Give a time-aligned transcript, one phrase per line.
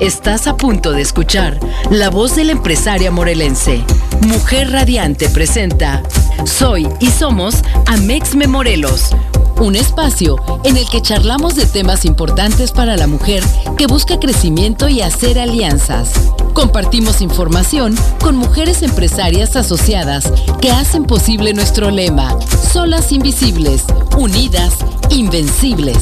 [0.00, 1.58] Estás a punto de escuchar
[1.90, 3.82] la voz de la empresaria morelense.
[4.20, 6.02] Mujer Radiante presenta
[6.44, 9.16] Soy y somos Amexme Morelos,
[9.58, 13.42] un espacio en el que charlamos de temas importantes para la mujer
[13.78, 16.10] que busca crecimiento y hacer alianzas.
[16.52, 22.36] Compartimos información con mujeres empresarias asociadas que hacen posible nuestro lema,
[22.70, 23.84] solas invisibles,
[24.18, 24.74] unidas,
[25.08, 25.98] invencibles.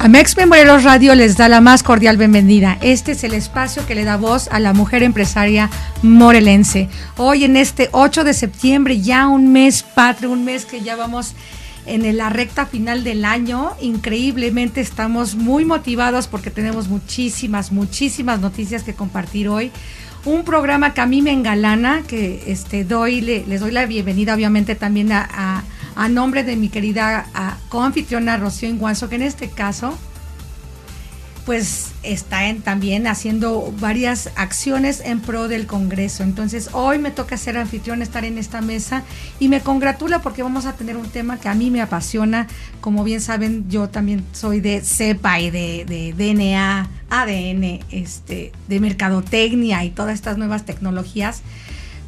[0.00, 2.78] Amex Morelos Radio les da la más cordial bienvenida.
[2.82, 5.70] Este es el espacio que le da voz a la mujer empresaria
[6.02, 6.88] morelense.
[7.16, 11.34] Hoy en este 8 de septiembre, ya un mes patrio, un mes que ya vamos
[11.84, 13.72] en la recta final del año.
[13.80, 19.72] Increíblemente estamos muy motivados porque tenemos muchísimas, muchísimas noticias que compartir hoy.
[20.24, 24.76] Un programa que a mí me engalana, que este, doy, les doy la bienvenida obviamente
[24.76, 25.64] también a
[26.06, 27.26] nombre de mi querida
[27.68, 29.98] coanfitriona Rocío Inguanzo, que en este caso
[31.48, 36.22] pues está también haciendo varias acciones en pro del Congreso.
[36.22, 39.02] Entonces hoy me toca ser anfitrión, estar en esta mesa
[39.40, 42.48] y me congratula porque vamos a tener un tema que a mí me apasiona.
[42.82, 48.80] Como bien saben, yo también soy de CEPA y de, de DNA, ADN, este, de
[48.80, 51.40] mercadotecnia y todas estas nuevas tecnologías.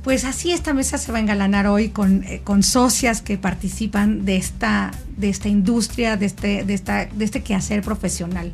[0.02, 4.24] Pues así esta mesa se va a engalanar hoy con, eh, con socias que participan
[4.24, 8.52] de esta, de esta industria, de este, de, esta, de este quehacer profesional.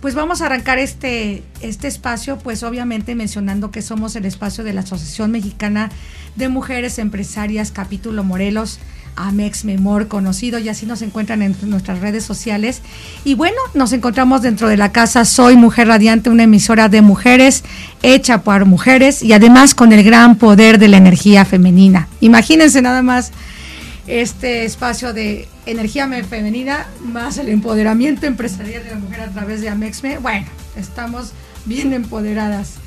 [0.00, 4.72] Pues vamos a arrancar este, este espacio, pues obviamente mencionando que somos el espacio de
[4.72, 5.90] la Asociación Mexicana
[6.34, 8.80] de Mujeres Empresarias, capítulo Morelos,
[9.16, 12.82] Amex Memor conocido y así nos encuentran en nuestras redes sociales.
[13.24, 17.64] Y bueno, nos encontramos dentro de la casa Soy Mujer Radiante, una emisora de mujeres
[18.02, 22.08] hecha por mujeres y además con el gran poder de la energía femenina.
[22.20, 23.32] Imagínense nada más
[24.06, 29.68] este espacio de energía femenina más el empoderamiento empresarial de la mujer a través de
[29.68, 30.18] Amexme.
[30.18, 30.46] Bueno,
[30.76, 31.32] estamos
[31.64, 32.81] bien empoderadas.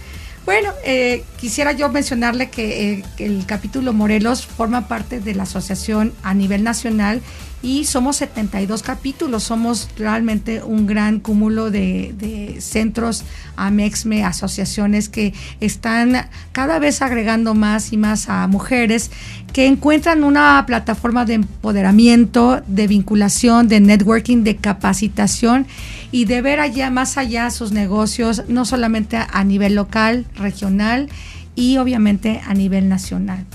[0.46, 5.44] Bueno, eh, quisiera yo mencionarle que, eh, que, el capítulo Morelos forma parte de la
[5.44, 7.22] asociación a nivel nacional
[7.62, 13.24] y somos 72 capítulos, somos realmente un gran cúmulo de, centros
[13.56, 19.12] AMEXME, asociaciones que están cada vez agregando más y más a mujeres
[19.52, 25.66] que encuentran una plataforma de empoderamiento, de vinculación, de networking, de capacitación
[26.12, 31.10] y de ver allá más allá sus negocios, no solamente a nivel local, regional
[31.56, 33.46] y obviamente a nivel nacional.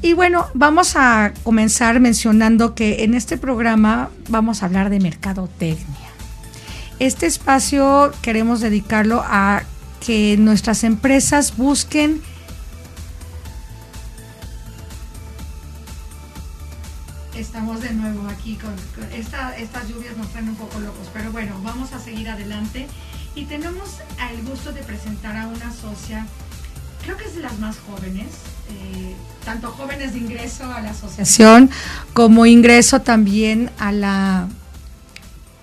[0.00, 6.08] Y bueno, vamos a comenzar mencionando que en este programa vamos a hablar de mercadotecnia.
[6.98, 9.62] Este espacio queremos dedicarlo a
[10.04, 12.22] que nuestras empresas busquen
[17.38, 18.74] Estamos de nuevo aquí con,
[19.14, 22.88] estas lluvias nos traen un poco locos, pero bueno, vamos a seguir adelante
[23.36, 23.98] y tenemos
[24.32, 26.26] el gusto de presentar a una socia,
[27.08, 28.26] creo que es de las más jóvenes,
[28.68, 31.70] eh, tanto jóvenes de ingreso a la asociación
[32.12, 34.48] como ingreso también a la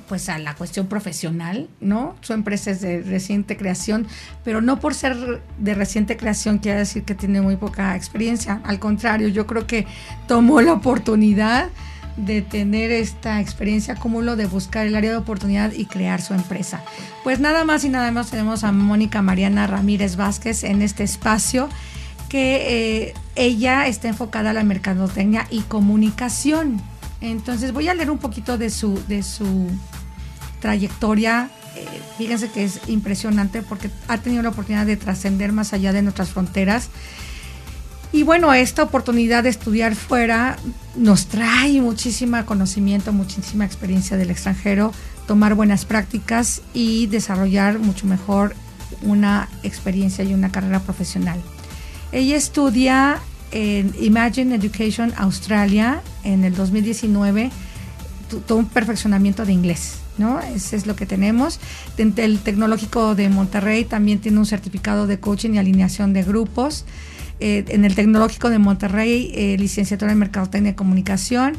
[0.08, 2.16] pues a la cuestión profesional, ¿no?
[2.22, 4.08] Su empresa es de reciente creación,
[4.44, 8.62] pero no por ser de reciente creación quiere decir que tiene muy poca experiencia.
[8.64, 9.86] Al contrario, yo creo que
[10.28, 11.70] tomó la oportunidad
[12.18, 16.84] de tener esta experiencia cúmulo de buscar el área de oportunidad y crear su empresa.
[17.24, 21.70] Pues nada más y nada más tenemos a Mónica Mariana Ramírez Vázquez en este espacio
[22.30, 26.82] que eh, ella está enfocada a la mercadotecnia y comunicación.
[27.22, 29.70] Entonces voy a leer un poquito de su, de su
[30.60, 31.50] trayectoria.
[31.76, 31.86] Eh,
[32.18, 36.30] fíjense que es impresionante porque ha tenido la oportunidad de trascender más allá de nuestras
[36.30, 36.90] fronteras.
[38.16, 40.56] Y bueno, esta oportunidad de estudiar fuera
[40.96, 44.94] nos trae muchísimo conocimiento, muchísima experiencia del extranjero,
[45.28, 48.56] tomar buenas prácticas y desarrollar mucho mejor
[49.02, 51.42] una experiencia y una carrera profesional.
[52.14, 53.20] Ella estudia
[53.52, 57.52] en Imagine Education Australia en el 2019,
[58.48, 59.98] todo un perfeccionamiento de inglés.
[60.18, 60.40] ¿no?
[60.40, 61.60] Ese es lo que tenemos.
[61.98, 66.86] El Tecnológico de Monterrey también tiene un certificado de coaching y alineación de grupos.
[67.40, 71.54] Eh, en el Tecnológico de Monterrey, eh, licenciatura en Mercadotecnia y Comunicación.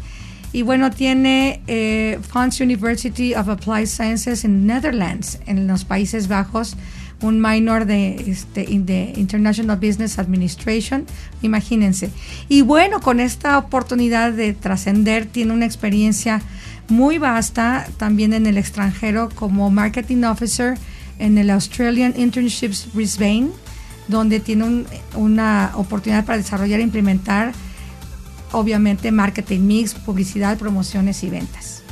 [0.52, 2.19] Y bueno, tiene eh,
[2.61, 6.76] University of Applied Sciences en Netherlands, en los Países Bajos
[7.23, 11.06] un minor de, este, International Business Administration,
[11.43, 12.11] imagínense.
[12.49, 16.43] Y bueno, con esta oportunidad de trascender, tiene una experiencia
[16.88, 20.76] muy vasta también en el extranjero como Marketing Officer
[21.19, 23.49] en el Australian Internships Brisbane,
[24.08, 27.53] donde tiene una oportunidad para desarrollar e implementar
[28.53, 31.82] obviamente marketing mix, publicidad, promociones y ventas.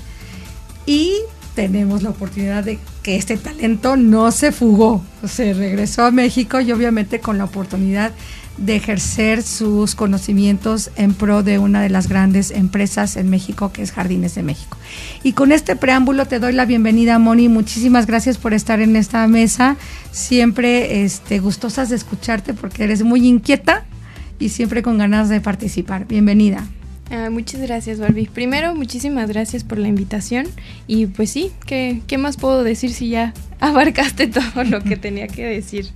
[0.87, 1.13] Y
[1.55, 6.73] tenemos la oportunidad de que este talento no se fugó, se regresó a México y
[6.73, 8.13] obviamente con la oportunidad
[8.57, 13.83] de ejercer sus conocimientos en pro de una de las grandes empresas en México, que
[13.83, 14.77] es Jardines de México.
[15.23, 17.49] Y con este preámbulo te doy la bienvenida, Moni.
[17.49, 19.77] Muchísimas gracias por estar en esta mesa.
[20.13, 23.85] Siempre este, gustosas de escucharte porque eres muy inquieta
[24.39, 26.07] y siempre con ganas de participar.
[26.07, 26.65] Bienvenida.
[27.11, 28.29] Ah, muchas gracias, Barbie.
[28.33, 30.47] Primero, muchísimas gracias por la invitación.
[30.87, 35.29] Y pues sí, ¿qué, ¿qué, más puedo decir si ya abarcaste todo lo que tenía
[35.29, 35.89] que decir?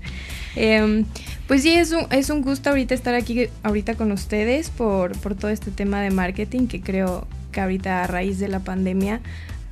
[0.55, 1.05] Em,
[1.49, 5.35] pues sí, es un, es un gusto ahorita estar aquí ahorita con ustedes por, por
[5.35, 9.21] todo este tema de marketing que creo que ahorita a raíz de la pandemia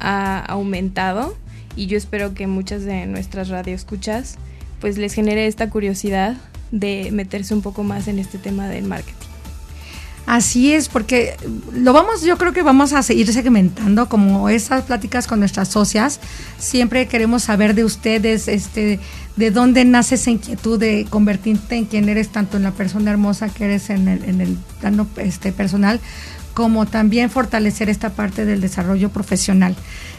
[0.01, 1.37] ha aumentado
[1.77, 4.39] y yo espero que muchas de nuestras radioescuchas
[4.81, 6.37] pues les genere esta curiosidad
[6.73, 9.27] de meterse un poco más en este tema del marketing.
[10.27, 11.37] Así es, porque
[11.73, 16.19] lo vamos, yo creo que vamos a seguir segmentando como esas pláticas con nuestras socias.
[16.59, 18.99] Siempre queremos saber de ustedes, este,
[19.37, 23.49] de dónde nace esa inquietud de convertirte en quien eres, tanto en la persona hermosa
[23.49, 26.01] que eres en el, en el plano este, personal,
[26.55, 29.77] como también fortalecer esta parte del desarrollo profesional.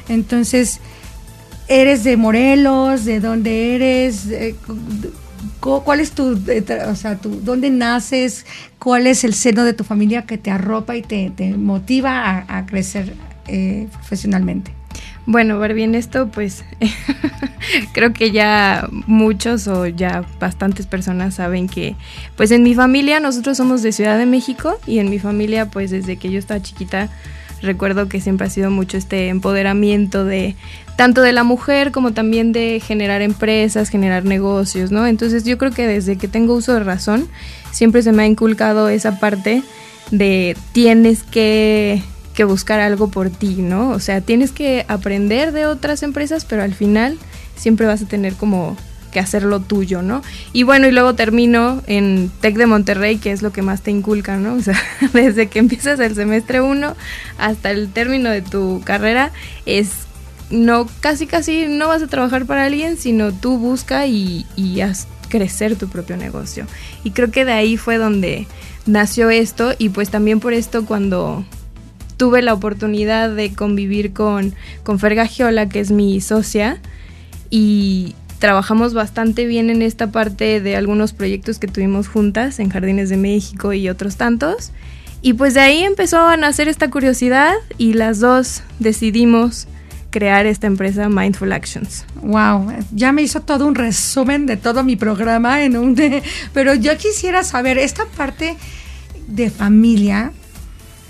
[0.07, 0.79] Entonces,
[1.67, 4.27] eres de Morelos, de dónde eres,
[5.59, 6.39] ¿Cuál es tu,
[6.87, 8.45] o sea, tu, dónde naces?
[8.79, 13.13] ¿Cuál es el seno de tu familia que te arropa y te, motiva a, crecer
[13.47, 14.76] eh, profesionalmente?
[15.27, 16.63] Bueno, ver bien esto, pues
[17.91, 21.97] creo que ya muchos o ya bastantes personas saben que,
[22.37, 25.91] pues en mi familia nosotros somos de Ciudad de México y en mi familia, pues
[25.91, 27.09] desde que yo estaba chiquita,
[27.61, 30.55] recuerdo que siempre ha sido mucho este empoderamiento de
[30.95, 35.07] tanto de la mujer como también de generar empresas, generar negocios, ¿no?
[35.07, 37.27] Entonces yo creo que desde que tengo uso de razón,
[37.71, 39.61] siempre se me ha inculcado esa parte
[40.09, 42.01] de tienes que,
[42.37, 43.89] que buscar algo por ti, ¿no?
[43.89, 47.17] O sea, tienes que aprender de otras empresas, pero al final
[47.55, 48.77] siempre vas a tener como
[49.11, 50.21] que hacerlo tuyo, ¿no?
[50.53, 53.89] Y bueno, y luego termino en Tec de Monterrey, que es lo que más te
[53.89, 54.53] inculca, ¿no?
[54.57, 54.79] O sea,
[55.13, 56.95] desde que empiezas el semestre 1
[57.39, 59.31] hasta el término de tu carrera
[59.65, 59.89] es
[60.51, 65.07] no, casi casi no vas a trabajar para alguien, sino tú busca y, y haz
[65.27, 66.67] crecer tu propio negocio.
[67.03, 68.45] Y creo que de ahí fue donde
[68.85, 71.43] nació esto y pues también por esto cuando
[72.17, 74.53] tuve la oportunidad de convivir con,
[74.83, 76.79] con Ferga Giola, que es mi socia,
[77.49, 83.09] y trabajamos bastante bien en esta parte de algunos proyectos que tuvimos juntas en Jardines
[83.09, 84.71] de México y otros tantos.
[85.21, 89.67] Y pues de ahí empezó a nacer esta curiosidad y las dos decidimos
[90.09, 92.05] crear esta empresa Mindful Actions.
[92.21, 95.95] Wow, ya me hizo todo un resumen de todo mi programa en un
[96.53, 98.55] pero yo quisiera saber esta parte
[99.27, 100.31] de familia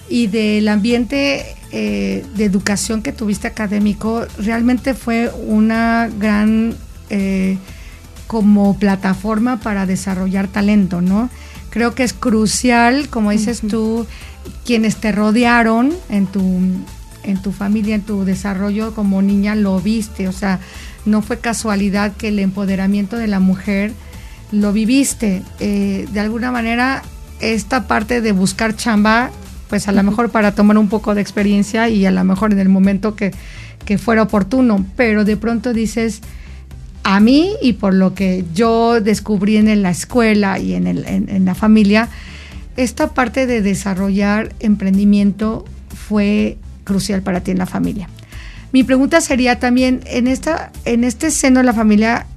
[0.09, 6.75] y del ambiente eh, de educación que tuviste académico realmente fue una gran
[7.09, 7.57] eh,
[8.27, 11.30] como plataforma para desarrollar talento, ¿no?
[11.69, 14.06] Creo que es crucial, como dices tú,
[14.65, 16.42] quienes te rodearon en tu
[17.24, 20.59] en tu familia, en tu desarrollo como niña lo viste, o sea,
[21.06, 23.92] no fue casualidad que el empoderamiento de la mujer
[24.51, 25.44] lo viviste.
[25.59, 27.04] Eh, de alguna manera,
[27.39, 29.31] esta parte de buscar chamba,
[29.69, 32.59] pues a lo mejor para tomar un poco de experiencia y a lo mejor en
[32.59, 33.33] el momento que,
[33.97, 36.21] fuera oportuno, pero de pronto dices,
[37.03, 41.45] a mí y por lo que yo descubrí en la escuela y en, el, en
[41.45, 42.09] la familia,
[42.75, 48.09] esta parte de desarrollar emprendimiento fue crucial para ti en la familia.
[48.71, 52.27] Mi pregunta sería también, en, esta, en este seno de la familia,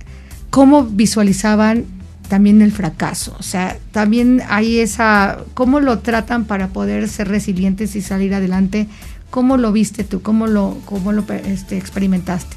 [0.50, 1.84] ¿cómo visualizaban
[2.30, 3.36] también el fracaso?
[3.38, 8.86] O sea, también hay esa, ¿cómo lo tratan para poder ser resilientes y salir adelante?
[9.30, 10.22] ¿Cómo lo viste tú?
[10.22, 12.56] ¿Cómo lo, cómo lo este, experimentaste?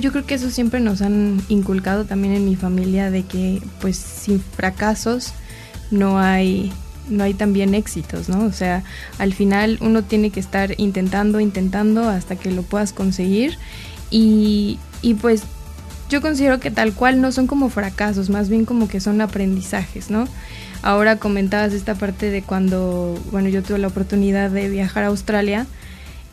[0.00, 3.96] yo creo que eso siempre nos han inculcado también en mi familia de que pues
[3.96, 5.32] sin fracasos
[5.90, 6.72] no hay
[7.08, 8.44] no hay también éxitos, ¿no?
[8.44, 8.84] O sea,
[9.18, 13.58] al final uno tiene que estar intentando, intentando hasta que lo puedas conseguir
[14.10, 15.42] y, y pues
[16.08, 20.10] yo considero que tal cual no son como fracasos, más bien como que son aprendizajes,
[20.10, 20.26] ¿no?
[20.82, 25.66] Ahora comentabas esta parte de cuando, bueno, yo tuve la oportunidad de viajar a Australia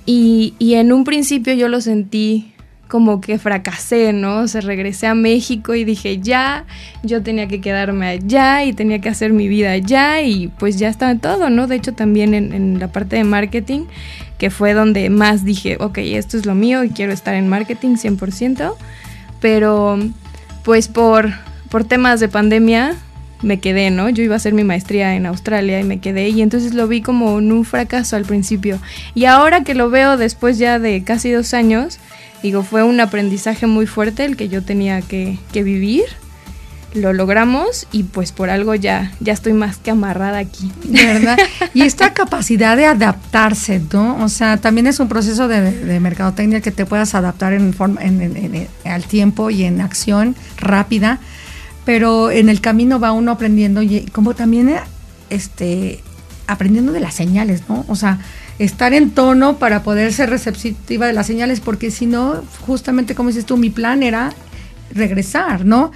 [0.06, 2.54] y, y en un principio yo lo sentí
[2.94, 4.42] como que fracasé, ¿no?
[4.42, 6.66] O sea, regresé a México y dije, ya,
[7.02, 10.90] yo tenía que quedarme allá y tenía que hacer mi vida allá y pues ya
[10.90, 11.66] estaba todo, ¿no?
[11.66, 13.86] De hecho, también en, la parte de marketing,
[14.38, 17.96] que fue donde más dije, ok, esto es lo mío y quiero estar en marketing
[17.96, 18.76] 100%,
[19.44, 20.00] pero
[20.64, 21.34] pues por,
[21.70, 22.96] por temas de pandemia
[23.42, 24.08] me quedé, ¿no?
[24.08, 27.02] Yo iba a hacer mi maestría en Australia y me quedé y entonces lo vi
[27.02, 28.80] como un fracaso al principio.
[29.16, 32.00] Y ahora que lo veo después ya de casi dos años,
[32.42, 36.06] digo, fue un aprendizaje muy fuerte el que yo tenía que, que vivir
[36.94, 40.72] lo logramos y pues por algo ya, ya estoy más que amarrada aquí.
[40.86, 41.38] ¿Verdad?
[41.74, 44.24] Y esta capacidad de adaptarse, ¿no?
[44.24, 48.02] O sea, también es un proceso de, de mercadotecnia que te puedas adaptar en forma,
[48.04, 51.20] en, al tiempo y en acción rápida,
[51.84, 54.76] pero en el camino va uno aprendiendo y como también
[55.30, 56.04] este
[56.46, 57.86] aprendiendo de las señales, ¿no?
[57.88, 58.20] O sea,
[58.60, 63.30] estar en tono para poder ser receptiva de las señales, porque si no, justamente como
[63.30, 64.34] dices tú, mi plan era
[64.94, 65.92] regresar, ¿no?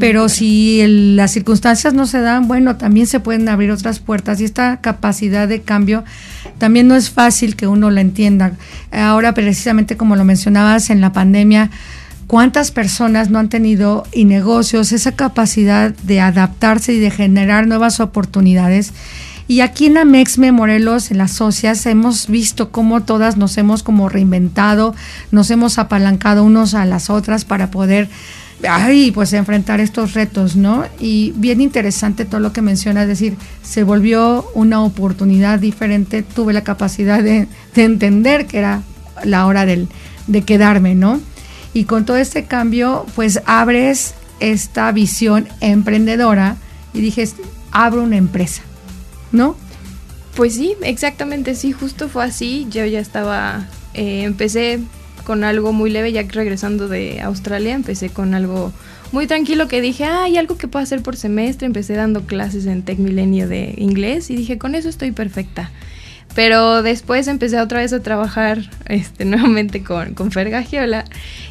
[0.00, 4.44] Pero si las circunstancias no se dan, bueno, también se pueden abrir otras puertas y
[4.44, 6.04] esta capacidad de cambio
[6.58, 8.52] también no es fácil que uno la entienda.
[8.90, 11.70] Ahora, precisamente como lo mencionabas en la pandemia,
[12.26, 18.00] ¿cuántas personas no han tenido y negocios esa capacidad de adaptarse y de generar nuevas
[18.00, 18.92] oportunidades?
[19.48, 24.10] Y aquí en Amexme Morelos, en las socias, hemos visto cómo todas nos hemos como
[24.10, 24.94] reinventado,
[25.30, 28.10] nos hemos apalancado unos a las otras para poder
[28.68, 30.84] ay, pues enfrentar estos retos, ¿no?
[30.98, 36.52] Y bien interesante todo lo que menciona, es decir, se volvió una oportunidad diferente, tuve
[36.52, 38.82] la capacidad de, entender que era
[39.24, 39.88] la hora del,
[40.26, 41.20] de quedarme, ¿no?
[41.74, 46.56] Y con todo este cambio, pues abres esta visión emprendedora
[46.92, 47.28] y dije,
[47.70, 48.62] abro una empresa,
[49.32, 49.56] ¿no?
[50.36, 52.66] Pues sí, exactamente, sí, justo fue así.
[52.70, 54.80] Yo ya estaba, eh, empecé
[55.24, 58.72] con algo muy leve, ya regresando de Australia, empecé con algo
[59.12, 62.66] muy tranquilo que dije, ah, hay algo que puedo hacer por semestre, empecé dando clases
[62.66, 65.70] en Tech Milenio de inglés y dije, con eso estoy perfecta.
[66.38, 71.04] Pero después empecé otra vez a trabajar este, nuevamente con, con Fer Gagiola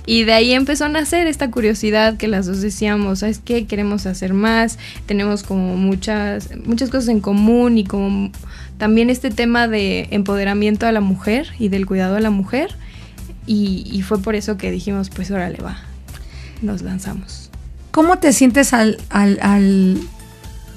[0.05, 3.65] y de ahí empezó a nacer esta curiosidad que las dos decíamos, ¿sabes qué?
[3.65, 8.31] Queremos hacer más, tenemos como muchas, muchas cosas en común y como
[8.77, 12.73] también este tema de empoderamiento a la mujer y del cuidado a la mujer
[13.45, 15.79] y, fue por eso que dijimos, pues órale va,
[16.61, 17.49] nos lanzamos.
[17.91, 19.99] ¿Cómo te sientes al, al,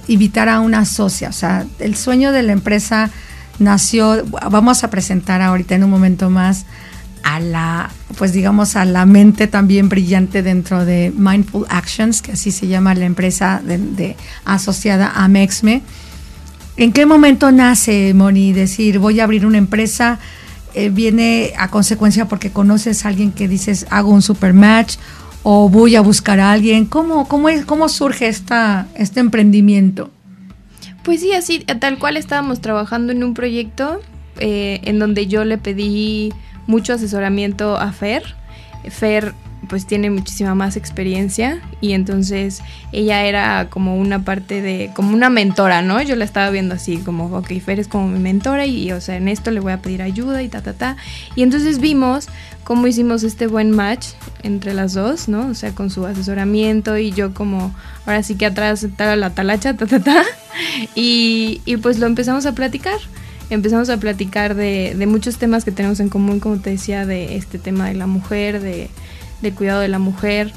[0.08, 1.28] invitar a una socia?
[1.28, 3.12] O sea, el sueño de la empresa
[3.60, 6.66] nació, vamos a presentar ahorita en un momento más
[7.22, 12.50] a la, pues digamos, a la mente también brillante dentro de Mindful Actions, que así
[12.50, 15.82] se llama la empresa de, asociada a Mexme.
[16.76, 20.18] ¿En qué momento nace, Moni, decir voy a abrir una empresa?
[20.72, 24.96] Eh, viene a consecuencia porque conoces a alguien que dices hago un super match
[25.42, 26.86] o voy a buscar a alguien?
[26.86, 30.10] ¿Cómo, cómo, es, cómo surge esta, este emprendimiento?
[31.10, 34.00] Pues sí, así, tal cual estábamos trabajando en un proyecto
[34.38, 36.32] eh, en donde yo le pedí
[36.68, 38.22] mucho asesoramiento a Fer.
[38.88, 39.34] Fer
[39.70, 42.60] pues tiene muchísima más experiencia y entonces
[42.90, 46.02] ella era como una parte de, como una mentora, ¿no?
[46.02, 49.16] Yo la estaba viendo así como, ok, Fer es como mi mentora y, o sea,
[49.16, 50.96] en esto le voy a pedir ayuda y ta, ta, ta.
[51.36, 52.28] Y entonces vimos
[52.64, 54.08] cómo hicimos este buen match
[54.42, 55.46] entre las dos, ¿no?
[55.46, 57.72] O sea, con su asesoramiento y yo como,
[58.06, 60.24] ahora sí que atrás estaba la talacha, ta, ta, ta.
[60.96, 62.98] Y, y pues lo empezamos a platicar
[63.50, 67.36] empezamos a platicar de, de, muchos temas que tenemos en común, como te decía, de
[67.36, 68.90] este tema de la mujer, de,
[69.42, 70.52] de cuidado de la mujer.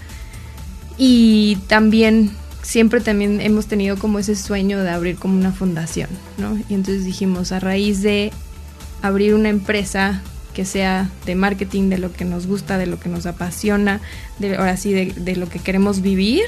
[0.97, 2.31] Y también
[2.63, 6.57] siempre también hemos tenido como ese sueño de abrir como una fundación, ¿no?
[6.69, 8.31] Y entonces dijimos, a raíz de
[9.01, 10.21] abrir una empresa
[10.53, 14.01] que sea de marketing, de lo que nos gusta, de lo que nos apasiona,
[14.39, 16.43] de, ahora sí, de, de lo que queremos vivir,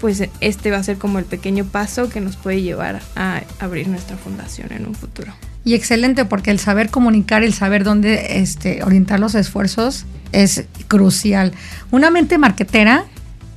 [0.00, 3.88] pues este va a ser como el pequeño paso que nos puede llevar a abrir
[3.88, 5.32] nuestra fundación en un futuro.
[5.64, 11.52] Y excelente, porque el saber comunicar, el saber dónde este, orientar los esfuerzos es crucial.
[11.90, 13.04] Una mente marketera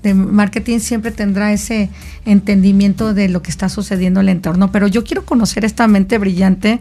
[0.04, 1.90] de marketing siempre tendrá ese
[2.26, 6.20] entendimiento de lo que está sucediendo en el entorno, pero yo quiero conocer esta mente
[6.20, 6.80] brillante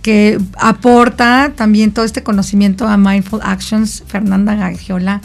[0.00, 5.20] que aporta también todo este conocimiento a Mindful Actions, Fernanda Gagiola.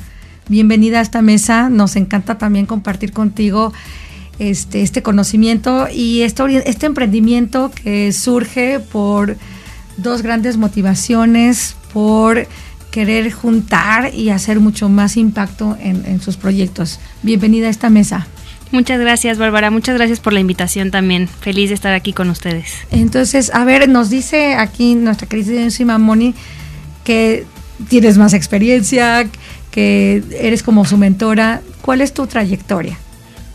[0.50, 3.72] Bienvenida a esta mesa, nos encanta también compartir contigo
[4.40, 9.38] este, este conocimiento y este, este emprendimiento que surge por
[9.98, 12.48] dos grandes motivaciones, por
[12.92, 17.00] querer juntar y hacer mucho más impacto en, sus proyectos.
[17.22, 18.28] Bienvenida a esta mesa.
[18.72, 19.72] Muchas gracias, Bárbara.
[19.72, 21.28] Muchas gracias por la invitación también.
[21.28, 22.74] Feliz de estar aquí con ustedes.
[22.92, 26.34] Entonces, a ver, nos dice aquí nuestra querida Moni
[27.04, 27.46] que
[27.88, 29.28] tienes más experiencia,
[29.72, 31.62] que eres como su mentora.
[31.82, 32.98] ¿Cuál es tu trayectoria?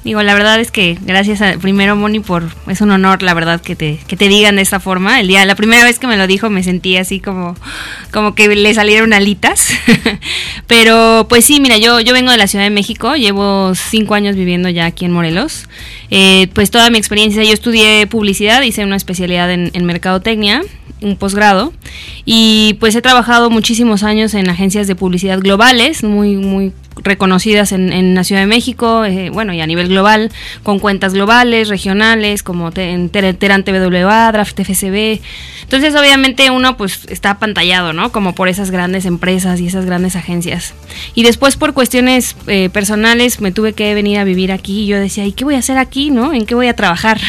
[0.04, 3.60] Digo, la verdad es que gracias a, primero Moni por es un honor la verdad
[3.60, 5.20] que te que te digan de esta forma.
[5.20, 7.54] El día la primera vez que me lo dijo me sentí así como
[8.10, 9.68] como que le salieron alitas.
[10.66, 14.34] Pero pues sí, mira, yo yo vengo de la Ciudad de México, llevo cinco años
[14.34, 15.68] viviendo ya aquí en Morelos.
[16.10, 20.62] Eh, pues toda mi experiencia, yo estudié publicidad, hice una especialidad en, en mercadotecnia,
[21.00, 21.72] un posgrado
[22.24, 27.92] y pues he trabajado muchísimos años en agencias de publicidad globales, muy muy reconocidas en,
[27.92, 30.30] en la Ciudad de México, eh, bueno, y a nivel global,
[30.62, 35.20] con cuentas globales, regionales, como te, Terán TWA, Draft FCB.
[35.62, 38.12] Entonces, obviamente, uno pues está apantallado, ¿no?
[38.12, 40.74] Como por esas grandes empresas y esas grandes agencias.
[41.14, 45.00] Y después, por cuestiones eh, personales, me tuve que venir a vivir aquí y yo
[45.00, 46.32] decía, ¿y qué voy a hacer aquí, no?
[46.32, 47.20] ¿En qué voy a trabajar?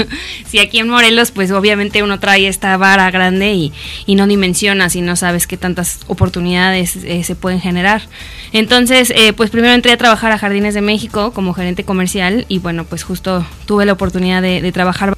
[0.46, 3.72] si aquí en Morelos, pues obviamente uno trae esta vara grande y,
[4.06, 8.02] y no dimensionas y no sabes qué tantas oportunidades eh, se pueden generar.
[8.52, 12.58] Entonces, eh, pues primero entré a trabajar a Jardines de México como gerente comercial y
[12.58, 15.14] bueno, pues justo tuve la oportunidad de, trabajar.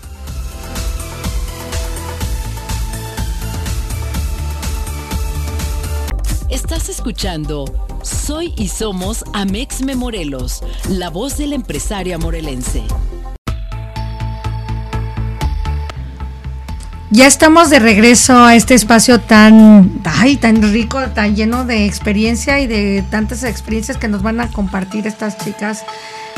[6.51, 7.65] Estás escuchando
[8.03, 12.83] Soy y Somos Amex Morelos, la voz de la empresaria morelense.
[17.15, 22.59] Ya estamos de regreso a este espacio tan, ay, tan rico, tan lleno de experiencia
[22.59, 25.85] y de tantas experiencias que nos van a compartir estas chicas,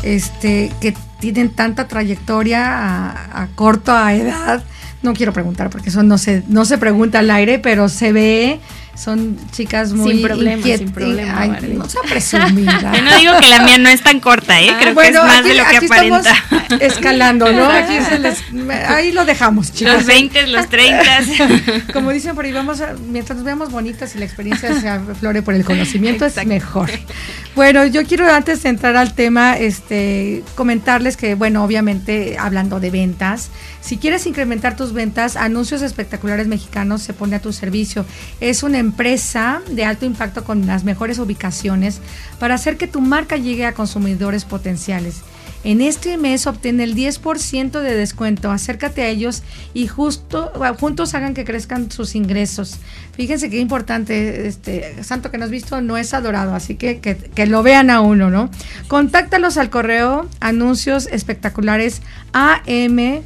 [0.03, 4.65] este, que tienen tanta trayectoria a, a corta edad.
[5.03, 8.61] No quiero preguntar porque eso no se, no se pregunta al aire, pero se ve
[8.97, 11.41] son chicas muy sin problema, sin problema.
[11.41, 12.93] Ay, no sea presumida.
[12.95, 14.73] Yo no digo que la mía no es tan corta, ¿eh?
[14.81, 16.33] Creo bueno, que es más aquí, de lo que aquí aparenta.
[16.33, 17.67] Estamos escalando, ¿no?
[17.77, 18.43] Aquí se les,
[18.89, 19.95] ahí lo dejamos, chicas.
[19.95, 21.93] Los 20, los 30.
[21.93, 25.43] Como dicen por ahí, vamos a, mientras nos veamos bonitas y la experiencia se aflore
[25.43, 26.91] por el conocimiento, es mejor.
[27.55, 32.91] Bueno, yo quiero antes de entrar al tema, este, comentarles que, bueno, obviamente hablando de
[32.91, 33.51] ventas,
[33.87, 38.05] si quieres incrementar tus ventas, Anuncios Espectaculares Mexicanos se pone a tu servicio.
[38.41, 42.01] Es una empresa de alto impacto con las mejores ubicaciones
[42.39, 45.23] para hacer que tu marca llegue a consumidores potenciales.
[45.65, 48.53] En este mes obtiene el 10% de descuento.
[48.53, 49.43] Acércate a ellos
[49.75, 52.77] y justo, juntos hagan que crezcan sus ingresos.
[53.17, 57.47] Fíjense qué importante, este santo que nos visto no es adorado, así que, que, que
[57.47, 58.49] lo vean a uno, ¿no?
[58.87, 62.01] Contáctalos al correo anuncios espectaculares
[62.33, 63.23] AM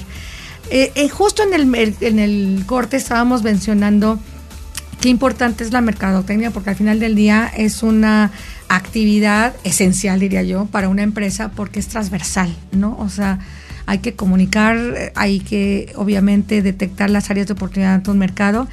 [0.68, 4.18] Eh, eh, justo en el, en el corte estábamos mencionando
[5.00, 8.32] qué importante es la mercadotecnia, porque al final del día es una
[8.68, 12.96] actividad esencial, diría yo, para una empresa, porque es transversal, ¿no?
[12.98, 13.38] O sea,
[13.86, 18.66] hay que comunicar, hay que obviamente detectar las áreas de oportunidad de un mercado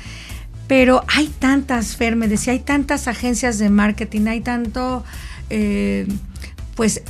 [0.69, 5.03] pero hay tantas, Fer, me decía, hay tantas agencias de marketing, hay tanto,
[5.49, 6.07] eh,
[6.75, 7.01] pues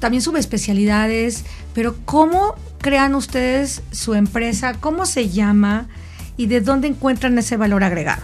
[0.00, 4.72] también subespecialidades, pero ¿cómo crean ustedes su empresa?
[4.80, 5.86] ¿Cómo se llama?
[6.38, 8.22] ¿Y de dónde encuentran ese valor agregado?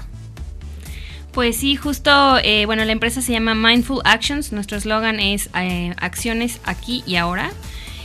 [1.33, 5.95] Pues sí, justo, eh, bueno, la empresa se llama Mindful Actions, nuestro eslogan es eh,
[5.99, 7.51] acciones aquí y ahora.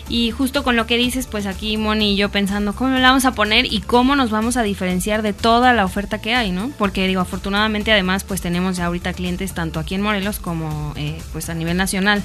[0.08, 3.26] Y justo con lo que dices, pues aquí Moni y yo pensando cómo la vamos
[3.26, 6.72] a poner y cómo nos vamos a diferenciar de toda la oferta que hay, ¿no?
[6.78, 11.20] Porque digo, afortunadamente además pues tenemos ya ahorita clientes tanto aquí en Morelos como eh,
[11.34, 12.24] pues a nivel nacional.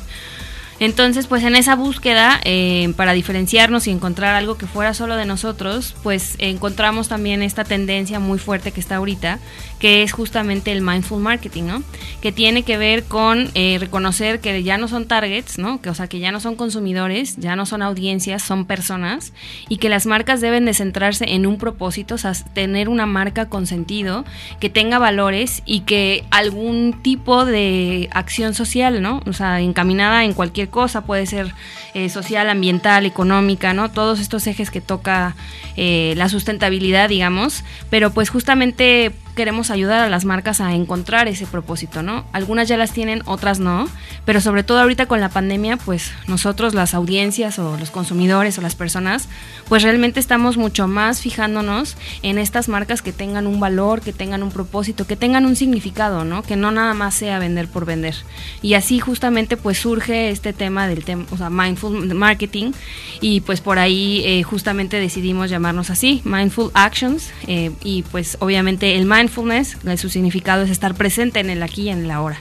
[0.80, 5.26] Entonces, pues en esa búsqueda, eh, para diferenciarnos y encontrar algo que fuera solo de
[5.26, 9.40] nosotros, pues encontramos también esta tendencia muy fuerte que está ahorita,
[9.80, 11.82] que es justamente el mindful marketing, ¿no?
[12.20, 15.80] Que tiene que ver con eh, reconocer que ya no son targets, ¿no?
[15.80, 19.32] Que, o sea, que ya no son consumidores, ya no son audiencias, son personas,
[19.70, 23.48] y que las marcas deben de centrarse en un propósito, o sea, tener una marca
[23.48, 24.26] con sentido,
[24.60, 29.22] que tenga valores y que algún tipo de acción social, ¿no?
[29.26, 31.54] O sea, encaminada en cualquier cosa, puede ser
[31.94, 33.90] eh, social, ambiental, económica, ¿no?
[33.90, 35.34] Todos estos ejes que toca
[35.76, 41.46] eh, la sustentabilidad, digamos, pero pues justamente queremos ayudar a las marcas a encontrar ese
[41.46, 42.24] propósito, ¿no?
[42.32, 43.88] Algunas ya las tienen, otras no,
[44.24, 48.60] pero sobre todo ahorita con la pandemia, pues nosotros, las audiencias o los consumidores o
[48.62, 49.28] las personas,
[49.68, 54.42] pues realmente estamos mucho más fijándonos en estas marcas que tengan un valor, que tengan
[54.42, 56.42] un propósito, que tengan un significado, ¿no?
[56.42, 58.14] Que no nada más sea vender por vender.
[58.62, 62.72] Y así justamente pues surge este tema del tema, o sea, mindful marketing
[63.20, 68.96] y pues por ahí eh, justamente decidimos llamarnos así, Mindful Actions eh, y pues obviamente
[68.96, 72.38] el mindful mindfulness, su significado es estar presente en el aquí y en la ahora.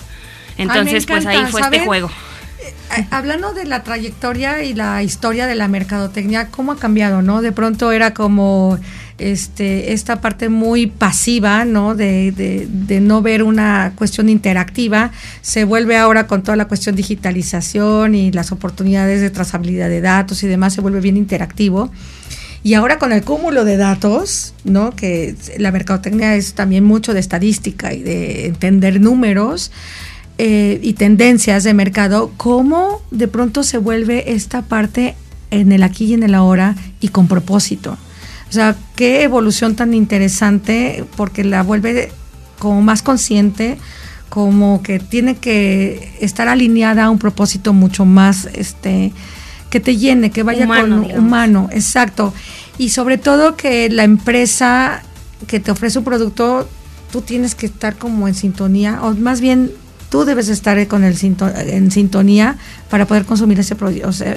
[0.58, 2.10] Entonces, pues ahí fue este juego.
[2.62, 7.22] Eh, eh, hablando de la trayectoria y la historia de la mercadotecnia, ¿cómo ha cambiado,
[7.22, 7.42] no?
[7.42, 8.78] De pronto era como
[9.18, 11.96] este esta parte muy pasiva, ¿no?
[11.96, 15.12] De, de, no ver una cuestión interactiva,
[15.42, 20.44] se vuelve ahora con toda la cuestión digitalización y las oportunidades de trazabilidad de datos
[20.44, 21.92] y demás, se vuelve bien interactivo.
[22.62, 24.92] Y ahora con el cúmulo de datos, ¿no?
[24.92, 29.72] que la mercadotecnia es también mucho de estadística y de entender números
[30.38, 35.16] eh, y tendencias de mercado, ¿cómo de pronto se vuelve esta parte
[35.52, 37.98] en el aquí y en el ahora y con propósito?
[38.50, 42.12] O sea, qué evolución tan interesante porque la vuelve
[42.58, 43.78] como más consciente,
[44.30, 49.12] como que tiene que estar alineada a un propósito mucho más este
[49.70, 52.34] que te llene, que vaya con humano, exacto.
[52.78, 55.04] Y sobre todo que la empresa
[55.48, 56.68] que te ofrece un producto,
[57.12, 59.72] tú tienes que estar como en sintonía, o más bien
[60.10, 62.58] tú debes estar con el en sintonía
[62.90, 63.76] para poder consumir ese,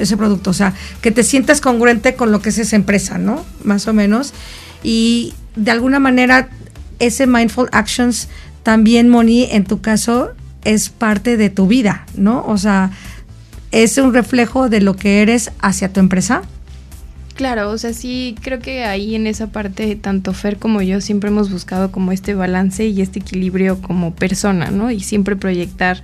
[0.00, 0.50] ese producto.
[0.50, 3.44] O sea, que te sientas congruente con lo que es esa empresa, ¿no?
[3.64, 4.34] Más o menos.
[4.82, 6.50] Y de alguna manera,
[6.98, 8.28] ese Mindful Actions
[8.62, 10.32] también, Moni, en tu caso,
[10.64, 12.44] es parte de tu vida, ¿no?
[12.46, 12.90] O sea,
[13.72, 16.42] es un reflejo de lo que eres hacia tu empresa.
[17.34, 21.30] Claro, o sea, sí, creo que ahí en esa parte, tanto Fer como yo siempre
[21.30, 24.90] hemos buscado como este balance y este equilibrio como persona, ¿no?
[24.90, 26.02] Y siempre proyectar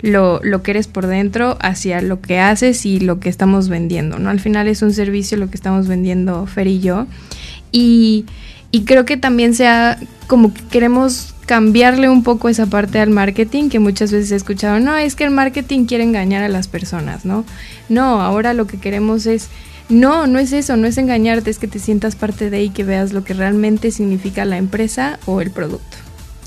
[0.00, 4.20] lo, lo que eres por dentro hacia lo que haces y lo que estamos vendiendo,
[4.20, 4.30] ¿no?
[4.30, 7.08] Al final es un servicio lo que estamos vendiendo Fer y yo.
[7.72, 8.24] Y,
[8.70, 13.70] y creo que también sea como que queremos cambiarle un poco esa parte al marketing
[13.70, 17.24] que muchas veces he escuchado, no, es que el marketing quiere engañar a las personas,
[17.24, 17.46] ¿no?
[17.88, 19.48] No, ahora lo que queremos es,
[19.88, 22.84] no, no es eso, no es engañarte, es que te sientas parte de y que
[22.84, 25.96] veas lo que realmente significa la empresa o el producto.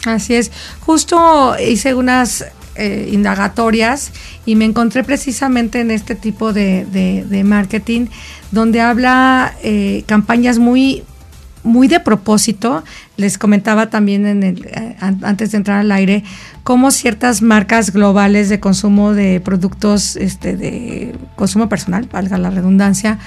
[0.05, 4.11] Así es, justo hice unas eh, indagatorias
[4.45, 8.07] y me encontré precisamente en este tipo de, de, marketing
[8.51, 11.03] donde habla eh, campañas muy
[11.63, 12.83] muy de propósito.
[13.17, 16.23] Les comentaba también en eh, antes de entrar al aire
[16.63, 23.19] cómo ciertas marcas globales de consumo de productos este, de consumo personal, valga la redundancia,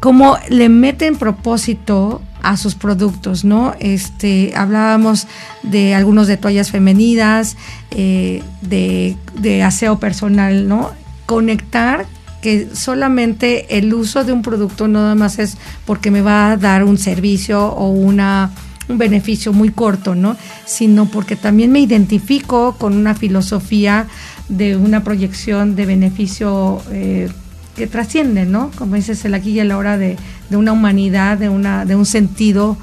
[0.00, 3.74] cómo le meten propósito a sus productos, ¿no?
[3.80, 5.26] Este, hablábamos
[5.62, 7.56] de algunos de toallas femeninas,
[7.90, 10.90] eh, de, de aseo personal, ¿no?
[11.26, 12.06] Conectar
[12.40, 16.56] que solamente el uso de un producto no nada más es porque me va a
[16.56, 18.50] dar un servicio o una
[18.88, 20.36] un beneficio muy corto, ¿no?
[20.66, 24.06] Sino porque también me identifico con una filosofía
[24.48, 27.28] de una proyección de beneficio eh,
[27.76, 28.70] que trasciende, ¿no?
[28.76, 30.16] Como dices, el aquí y el ahora de,
[30.50, 32.76] de una humanidad, de, una, de un sentido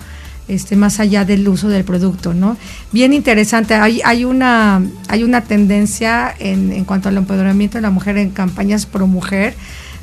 [0.48, 2.58] este, más allá del uso del producto, ¿no?
[2.92, 3.76] Bien interesante.
[3.76, 8.30] Hay, hay, una, hay una tendencia en, en cuanto al empoderamiento de la mujer en
[8.30, 9.56] campañas pro mujer,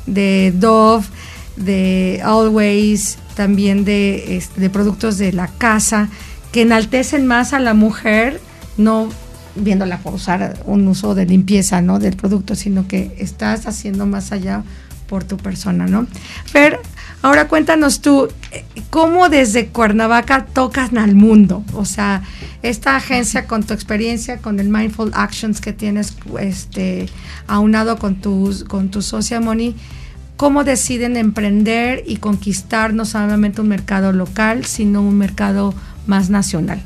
[0.05, 1.05] de Dove,
[1.55, 6.09] de Always, también de, este, de productos de la casa,
[6.51, 8.39] que enaltecen más a la mujer,
[8.77, 9.09] no
[9.55, 11.99] viéndola por usar un uso de limpieza, ¿no?
[11.99, 14.63] Del producto, sino que estás haciendo más allá
[15.07, 16.07] por tu persona, ¿no?
[16.45, 16.79] Fer,
[17.21, 18.27] ahora cuéntanos tú,
[18.89, 21.63] ¿cómo desde Cuernavaca tocan al mundo?
[21.73, 22.23] O sea,
[22.63, 27.07] esta agencia con tu experiencia, con el Mindful Actions que tienes este,
[27.47, 29.75] aunado con tu, con tu socia Moni,
[30.37, 35.73] ¿cómo deciden emprender y conquistar no solamente un mercado local, sino un mercado
[36.07, 36.81] más nacional?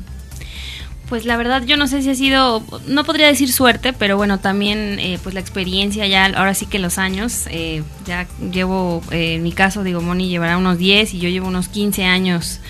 [1.10, 4.38] Pues la verdad yo no sé si ha sido, no podría decir suerte, pero bueno,
[4.38, 9.34] también eh, pues la experiencia ya, ahora sí que los años, eh, ya llevo, eh,
[9.34, 12.60] en mi caso digo, Moni llevará unos 10 y yo llevo unos 15 años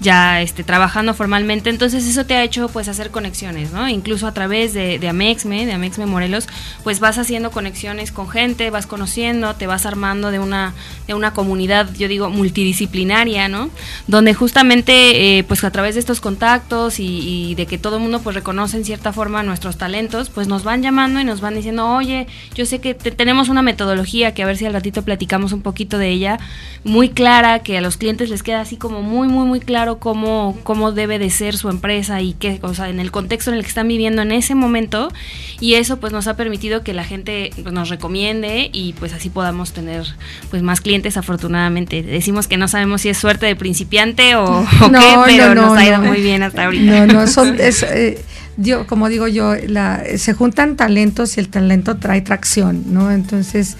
[0.00, 3.88] ya este, trabajando formalmente, entonces eso te ha hecho pues hacer conexiones, ¿no?
[3.88, 6.46] Incluso a través de, de Amexme, de Amexme Morelos,
[6.84, 10.74] pues vas haciendo conexiones con gente, vas conociendo, te vas armando de una,
[11.06, 13.70] de una comunidad, yo digo, multidisciplinaria, ¿no?
[14.06, 18.20] Donde justamente eh, pues a través de estos contactos y, de que todo el mundo
[18.20, 21.88] pues reconoce en cierta forma nuestros talentos, pues nos van llamando y nos van diciendo,
[21.88, 25.62] oye, yo sé que tenemos una metodología que a ver si al ratito platicamos un
[25.62, 26.38] poquito de ella,
[26.84, 29.98] muy clara, que a los clientes les queda así como muy, muy, muy claro claro
[29.98, 33.56] cómo, cómo debe de ser su empresa y qué, o sea, en el contexto en
[33.56, 35.12] el que están viviendo en ese momento
[35.60, 39.30] y eso pues nos ha permitido que la gente pues, nos recomiende y pues así
[39.30, 40.04] podamos tener
[40.50, 42.02] pues más clientes afortunadamente.
[42.02, 46.00] Decimos que no sabemos si es suerte de principiante o, qué, pero nos ha ido
[46.00, 47.06] muy bien hasta ahorita.
[47.06, 48.22] No, no, son, eh,
[48.56, 53.10] yo, como digo yo, la, se juntan talentos y el talento trae tracción, ¿no?
[53.10, 53.76] Entonces,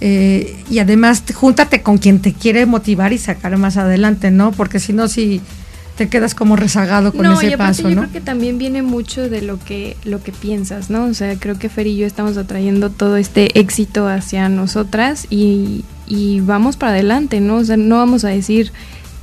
[0.00, 4.52] eh, y además, júntate con quien te quiere motivar y sacar más adelante, ¿no?
[4.52, 5.40] Porque si no, si
[5.96, 7.90] te quedas como rezagado con ese paso, ¿no?
[7.90, 11.04] Yo creo que también viene mucho de lo que lo que piensas, ¿no?
[11.04, 15.84] O sea, creo que Fer y yo estamos atrayendo todo este éxito hacia nosotras y,
[16.06, 17.56] y vamos para adelante, ¿no?
[17.56, 18.72] O sea, no vamos a decir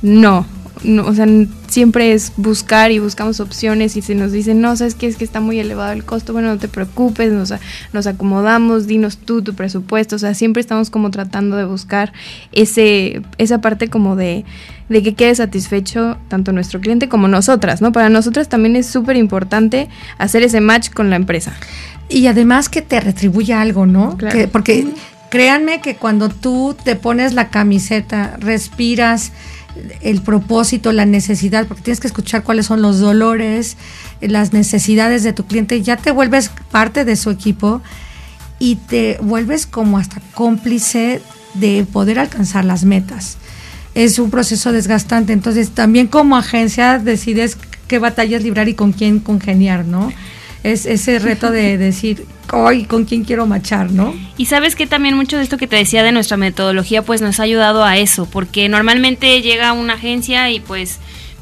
[0.02, 0.46] no,
[0.82, 1.26] no, o sea,
[1.68, 5.24] siempre es buscar y buscamos opciones y se nos dicen, no, sabes que es que
[5.24, 7.52] está muy elevado el costo, bueno, no te preocupes, nos,
[7.92, 12.12] nos acomodamos, dinos tú tu presupuesto, o sea, siempre estamos como tratando de buscar
[12.52, 14.44] ese, esa parte como de,
[14.88, 17.92] de que quede satisfecho tanto nuestro cliente como nosotras, ¿no?
[17.92, 19.88] Para nosotras también es súper importante
[20.18, 21.52] hacer ese match con la empresa.
[22.08, 24.16] Y además que te retribuya algo, ¿no?
[24.50, 24.86] porque
[25.30, 29.32] créanme que cuando tú te pones la camiseta, respiras,
[30.00, 33.76] el propósito, la necesidad, porque tienes que escuchar cuáles son los dolores,
[34.20, 37.80] las necesidades de tu cliente, ya te vuelves parte de su equipo
[38.58, 41.20] y te vuelves como hasta cómplice
[41.54, 43.38] de poder alcanzar las metas.
[43.94, 47.56] Es un proceso desgastante, entonces también como agencia decides
[47.88, 50.12] qué batallas librar y con quién congeniar, ¿no?
[50.62, 54.14] Es ese reto de decir, hoy con quién quiero machar, ¿no?
[54.36, 57.40] Y sabes que también mucho de esto que te decía de nuestra metodología pues nos
[57.40, 60.98] ha ayudado a eso, porque normalmente llega una agencia y pues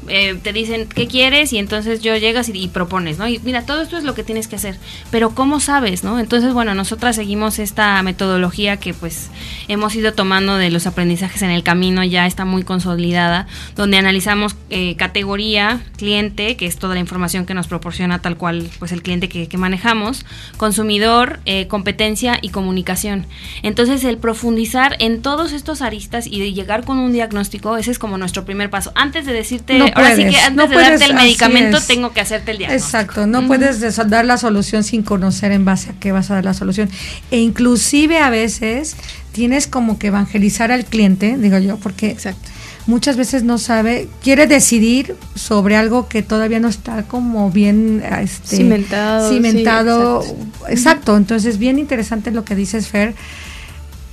[0.09, 3.27] eh, te dicen qué quieres y entonces yo llegas y, propones, ¿no?
[3.27, 4.77] Y mira, todo esto es lo que tienes que hacer,
[5.11, 6.19] pero ¿cómo sabes, no?
[6.19, 9.29] Entonces, bueno, nosotras seguimos esta metodología que pues
[9.67, 14.55] hemos ido tomando de los aprendizajes en el camino, ya está muy consolidada, donde analizamos
[14.69, 19.01] eh, categoría, cliente, que es toda la información que nos proporciona tal cual pues el
[19.01, 20.25] cliente que, manejamos,
[20.57, 23.25] consumidor, eh, competencia y comunicación.
[23.63, 28.17] Entonces, el profundizar en todos estos aristas y llegar con un diagnóstico, ese es como
[28.17, 28.91] nuestro primer paso.
[28.95, 32.57] Antes de decirte ahora sí que antes de darte el medicamento tengo que hacerte el
[32.59, 32.97] diagnóstico.
[32.97, 36.45] Exacto, no puedes dar la solución sin conocer en base a qué vas a dar
[36.45, 36.89] la solución.
[37.31, 38.95] E inclusive a veces
[39.31, 42.49] tienes como que evangelizar al cliente, digo yo, porque Exacto.
[42.85, 48.57] muchas veces no sabe, quiere decidir sobre algo que todavía no está como bien este,
[48.57, 49.29] cimentado.
[49.29, 50.21] Cimentado.
[50.21, 50.67] exacto.
[50.69, 53.13] exacto, entonces bien interesante lo que dices, Fer.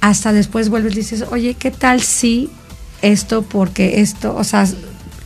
[0.01, 2.51] Hasta después vuelves y dices, oye, ¿qué tal si
[3.05, 4.67] esto, porque esto, o sea,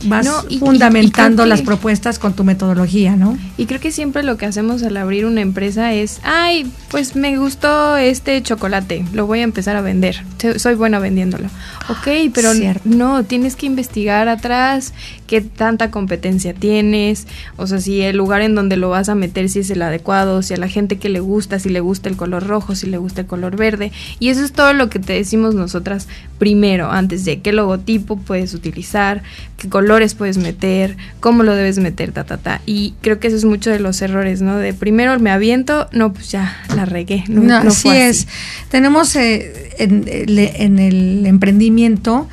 [0.05, 3.37] vas fundamentando las propuestas con tu metodología, ¿no?
[3.57, 7.37] Y creo que siempre lo que hacemos al abrir una empresa es, ay, pues me
[7.37, 10.23] gustó este chocolate, lo voy a empezar a vender,
[10.57, 11.47] soy buena vendiéndolo.
[11.89, 12.51] Ok, pero
[12.85, 14.93] no, tienes que investigar atrás
[15.27, 19.49] qué tanta competencia tienes, o sea, si el lugar en donde lo vas a meter,
[19.49, 22.15] si es el adecuado, si a la gente que le gusta, si le gusta el
[22.15, 23.91] color rojo, si le gusta el color verde.
[24.19, 26.07] Y eso es todo lo que te decimos nosotras
[26.37, 29.21] primero, antes de qué logotipo puedes utilizar,
[29.57, 32.61] qué color puedes meter, cómo lo debes meter, ta, ta, ta.
[32.65, 34.57] Y creo que eso es mucho de los errores, ¿no?
[34.57, 37.23] De primero me aviento, no, pues ya la regué.
[37.27, 38.27] No, así, es.
[38.69, 42.27] Tenemos eh, en, en, el emprendimiento,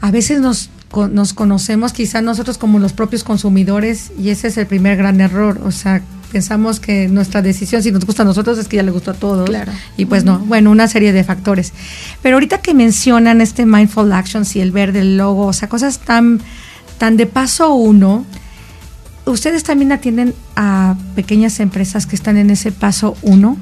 [0.00, 0.70] a veces nos,
[1.12, 5.60] nos conocemos quizá nosotros como los propios consumidores y ese es el primer gran error.
[5.64, 8.90] O sea, pensamos que nuestra decisión, si nos gusta a nosotros, es que ya le
[8.90, 9.48] gustó a todos.
[9.48, 9.72] Claro.
[9.96, 11.72] Y pues no, bueno, una serie de factores.
[12.22, 15.98] Pero ahorita que mencionan este Mindful Actions y el verde, el logo, o sea, cosas
[15.98, 16.40] tan
[17.00, 18.26] tan de paso uno,
[19.24, 23.56] ¿ustedes también atienden a pequeñas empresas que están en ese paso uno?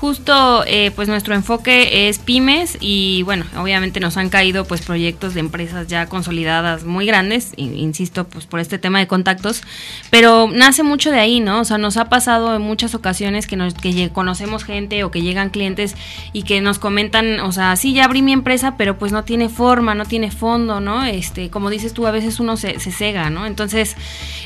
[0.00, 5.34] Justo eh, pues nuestro enfoque es pymes y bueno obviamente nos han caído pues proyectos
[5.34, 9.62] de empresas ya consolidadas muy grandes insisto pues por este tema de contactos
[10.10, 13.56] pero nace mucho de ahí no o sea nos ha pasado en muchas ocasiones que
[13.56, 15.94] nos que conocemos gente o que llegan clientes
[16.34, 19.48] y que nos comentan o sea sí ya abrí mi empresa pero pues no tiene
[19.48, 23.30] forma no tiene fondo no este como dices tú a veces uno se, se cega
[23.30, 23.96] no entonces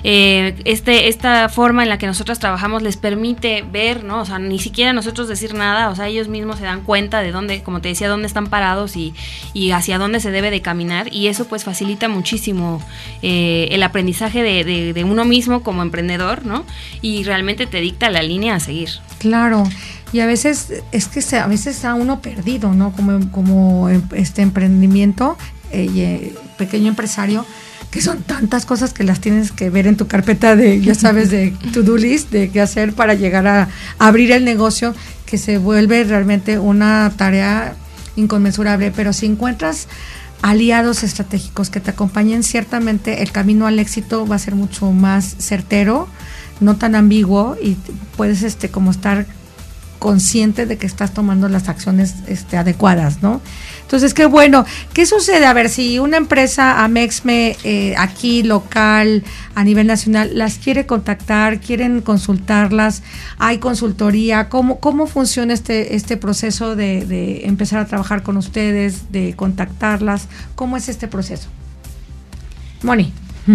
[0.05, 4.39] eh, este esta forma en la que nosotros trabajamos les permite ver no o sea
[4.39, 7.81] ni siquiera nosotros decir nada, o sea, ellos mismos se dan cuenta de dónde, como
[7.81, 9.15] te decía, dónde están parados y,
[9.55, 12.83] y hacia dónde se debe de caminar y eso pues facilita muchísimo
[13.23, 16.65] eh, el aprendizaje de, uno mismo como emprendedor, ¿no?
[17.01, 18.91] Y realmente te dicta la línea a seguir.
[19.19, 19.65] Claro.
[20.13, 22.93] Y a veces es que se, a veces está uno perdido, ¿no?
[22.93, 25.37] Como, como este emprendimiento,
[25.73, 27.47] eh, eh, pequeño empresario,
[27.91, 31.31] que son tantas cosas que las tienes que ver en tu carpeta de, ya sabes,
[31.31, 34.95] de to-do list, de qué hacer para llegar a, abrir el negocio,
[35.27, 37.75] que se vuelve realmente una tarea
[38.17, 38.93] inconmensurable.
[38.95, 39.89] Pero si encuentras
[40.43, 45.37] aliados estratégicos que te acompañen, ciertamente el camino al éxito va a ser mucho más
[45.39, 46.09] certero,
[46.61, 47.77] no tan ambiguo y
[48.17, 49.27] puedes este como estar
[49.99, 53.41] consciente de que estás tomando las acciones este, adecuadas, ¿no?
[53.91, 54.65] Entonces, qué bueno.
[54.95, 55.47] ¿Qué sucede?
[55.47, 59.25] A ver, si una empresa Amexme eh, aquí local,
[59.57, 63.03] a nivel nacional, las quiere contactar, quieren consultarlas,
[63.39, 69.11] hay consultoría, ¿cómo, cómo funciona este, este proceso de, de empezar a trabajar con ustedes,
[69.11, 70.29] de contactarlas?
[70.55, 71.49] ¿Cómo es este proceso?
[72.83, 73.13] Moni.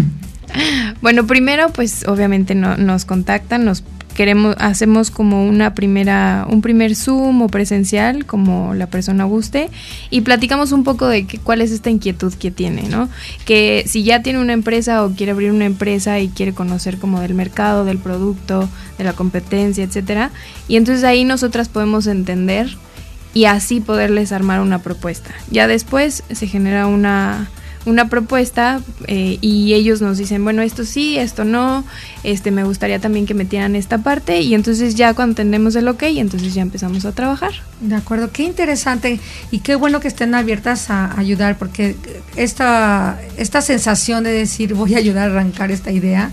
[1.02, 3.84] Bueno, primero, pues obviamente no, nos contactan, nos
[4.15, 9.69] queremos hacemos como una primera un primer zoom o presencial como la persona guste
[10.10, 13.10] y platicamos un poco de cuál es esta inquietud que tiene no
[13.45, 17.19] que si ya tiene una empresa o quiere abrir una empresa y quiere conocer como
[17.19, 20.32] del mercado del producto de la competencia etcétera
[20.67, 22.75] y entonces ahí nosotras podemos entender
[23.36, 25.32] y así poderles armar una propuesta.
[25.51, 27.49] Ya después se genera una
[27.86, 31.86] una propuesta eh, y ellos nos dicen, bueno, esto sí, esto no,
[32.24, 36.04] este me gustaría también que metieran esta parte y entonces ya cuando tenemos el ok,
[36.04, 37.54] entonces ya empezamos a trabajar.
[37.82, 39.19] De acuerdo, qué interesante
[39.52, 41.95] y qué bueno que estén abiertas a ayudar porque
[42.36, 46.32] esta, esta sensación de decir voy a ayudar a arrancar esta idea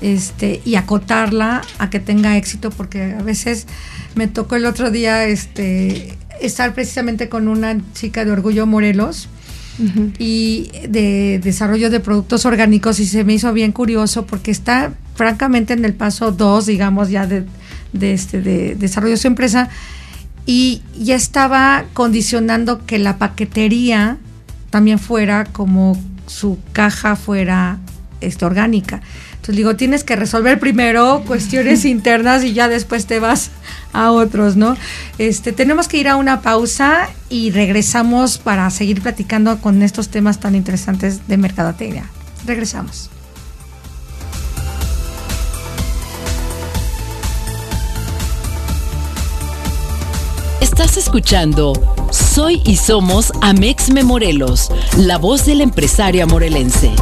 [0.00, 3.66] este, y acotarla a que tenga éxito porque a veces
[4.14, 9.28] me tocó el otro día este, estar precisamente con una chica de Orgullo Morelos
[10.18, 15.72] y de desarrollo de productos orgánicos y se me hizo bien curioso porque está francamente
[15.72, 17.44] en el paso 2, digamos, ya de,
[18.00, 19.68] este, de desarrollo de su empresa
[20.46, 24.16] y ya estaba condicionando que la paquetería
[24.70, 27.78] también fuera como su caja fuera
[28.20, 29.02] este, orgánica.
[29.48, 33.48] Entonces digo, tienes que resolver primero cuestiones internas y ya después te vas
[33.94, 34.76] a otros, ¿no?
[35.16, 40.38] Este, tenemos que ir a una pausa y regresamos para seguir platicando con estos temas
[40.38, 42.04] tan interesantes de mercadotecnia.
[42.44, 43.08] Regresamos.
[50.60, 51.72] Estás escuchando
[52.10, 56.92] Soy y Somos Amex Memorelos, la voz de la empresaria morelense.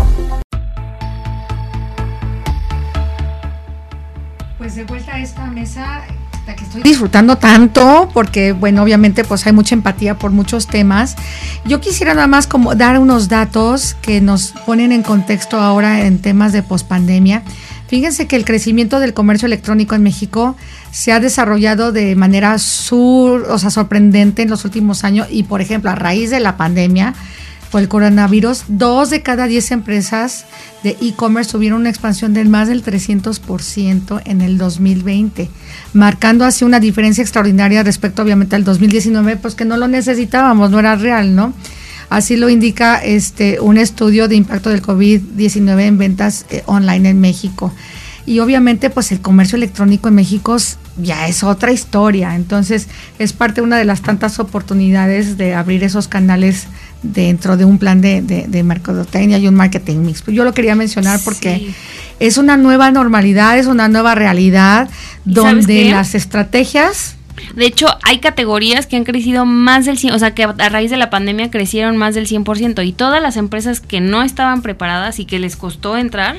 [4.77, 6.03] De vuelta a esta mesa
[6.47, 11.17] que estoy disfrutando tanto porque bueno obviamente pues hay mucha empatía por muchos temas.
[11.65, 16.21] Yo quisiera nada más como dar unos datos que nos ponen en contexto ahora en
[16.21, 17.43] temas de pospandemia.
[17.89, 20.57] Fíjense que el crecimiento del comercio electrónico en México
[20.91, 25.61] se ha desarrollado de manera sur, o sea, sorprendente en los últimos años y por
[25.63, 27.15] ejemplo a raíz de la pandemia
[27.71, 30.45] por el coronavirus, dos de cada diez empresas
[30.83, 35.51] de e-commerce tuvieron una expansión del más del 300% en el 2020,
[35.93, 40.79] marcando así una diferencia extraordinaria respecto obviamente al 2019, pues que no lo necesitábamos, no
[40.79, 41.53] era real, ¿no?
[42.09, 47.21] Así lo indica este un estudio de impacto del COVID-19 en ventas eh, online en
[47.21, 47.73] México.
[48.27, 50.57] Y obviamente pues el comercio electrónico en México
[50.97, 55.85] ya es otra historia, entonces es parte de una de las tantas oportunidades de abrir
[55.85, 56.67] esos canales
[57.03, 60.25] dentro de un plan de, de, mercadotecnia y un marketing mix.
[60.27, 61.73] Yo lo quería mencionar porque
[62.21, 64.89] es una nueva normalidad, es una nueva realidad
[65.25, 67.17] donde las estrategias
[67.55, 70.91] de hecho, hay categorías que han crecido más del 100, o sea, que a raíz
[70.91, 75.19] de la pandemia crecieron más del 100% y todas las empresas que no estaban preparadas
[75.19, 76.37] y que les costó entrar,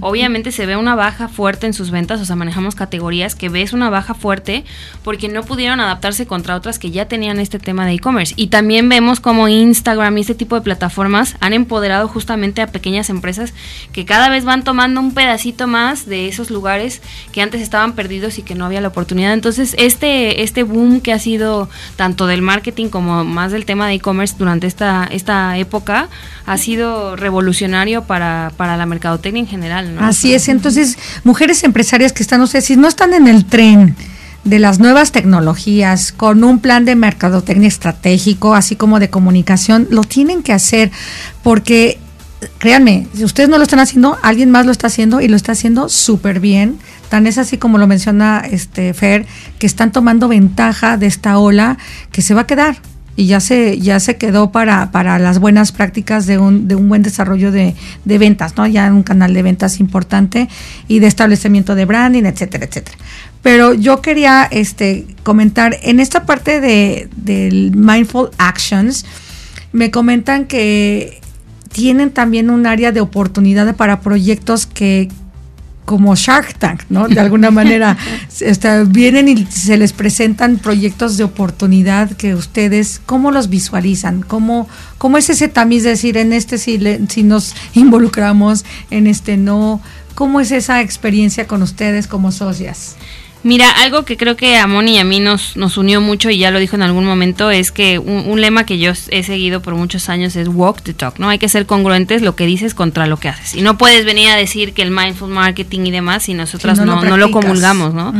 [0.00, 3.72] obviamente se ve una baja fuerte en sus ventas, o sea, manejamos categorías que ves
[3.72, 4.64] una baja fuerte
[5.02, 8.34] porque no pudieron adaptarse contra otras que ya tenían este tema de e-commerce.
[8.36, 13.10] Y también vemos como Instagram y este tipo de plataformas han empoderado justamente a pequeñas
[13.10, 13.52] empresas
[13.92, 18.38] que cada vez van tomando un pedacito más de esos lugares que antes estaban perdidos
[18.38, 19.32] y que no había la oportunidad.
[19.32, 23.94] Entonces, este este boom que ha sido tanto del marketing como más del tema de
[23.94, 26.08] e-commerce durante esta, esta época
[26.46, 29.94] ha sido revolucionario para, para la mercadotecnia en general.
[29.94, 30.04] ¿no?
[30.04, 33.96] Así es, entonces mujeres empresarias que están, no sé, si no están en el tren
[34.44, 40.04] de las nuevas tecnologías con un plan de mercadotecnia estratégico, así como de comunicación, lo
[40.04, 40.90] tienen que hacer
[41.42, 41.98] porque
[42.58, 45.52] créanme, si ustedes no lo están haciendo, alguien más lo está haciendo y lo está
[45.52, 49.26] haciendo súper bien Tan es así como lo menciona este Fer,
[49.58, 51.78] que están tomando ventaja de esta ola
[52.12, 52.76] que se va a quedar
[53.16, 56.88] y ya se ya se quedó para, para las buenas prácticas de un, de un
[56.88, 58.66] buen desarrollo de, de ventas, ¿no?
[58.66, 60.48] Ya un canal de ventas importante
[60.86, 62.96] y de establecimiento de branding, etcétera, etcétera.
[63.42, 69.04] Pero yo quería este comentar en esta parte de del mindful actions
[69.72, 71.20] me comentan que
[71.72, 75.08] tienen también un área de oportunidad para proyectos que
[75.88, 77.08] como Shark Tank, ¿no?
[77.08, 77.96] De alguna manera,
[78.88, 84.20] vienen y se les presentan proyectos de oportunidad que ustedes, ¿cómo los visualizan?
[84.20, 89.38] ¿Cómo, cómo es ese tamiz de decir, en este si, si nos involucramos, en este
[89.38, 89.80] no?
[90.14, 92.96] ¿Cómo es esa experiencia con ustedes como socias?
[93.44, 96.38] Mira, algo que creo que a Moni y a mí nos, nos unió mucho, y
[96.38, 99.74] ya lo dijo en algún momento, es que un, lema que yo he seguido por
[99.74, 101.28] muchos años es walk the talk, ¿no?
[101.28, 103.54] Hay que ser congruentes lo que dices contra lo que haces.
[103.54, 107.02] Y no puedes venir a decir que el mindful marketing y demás si nosotras no,
[107.02, 108.12] no, lo, comulgamos, ¿no?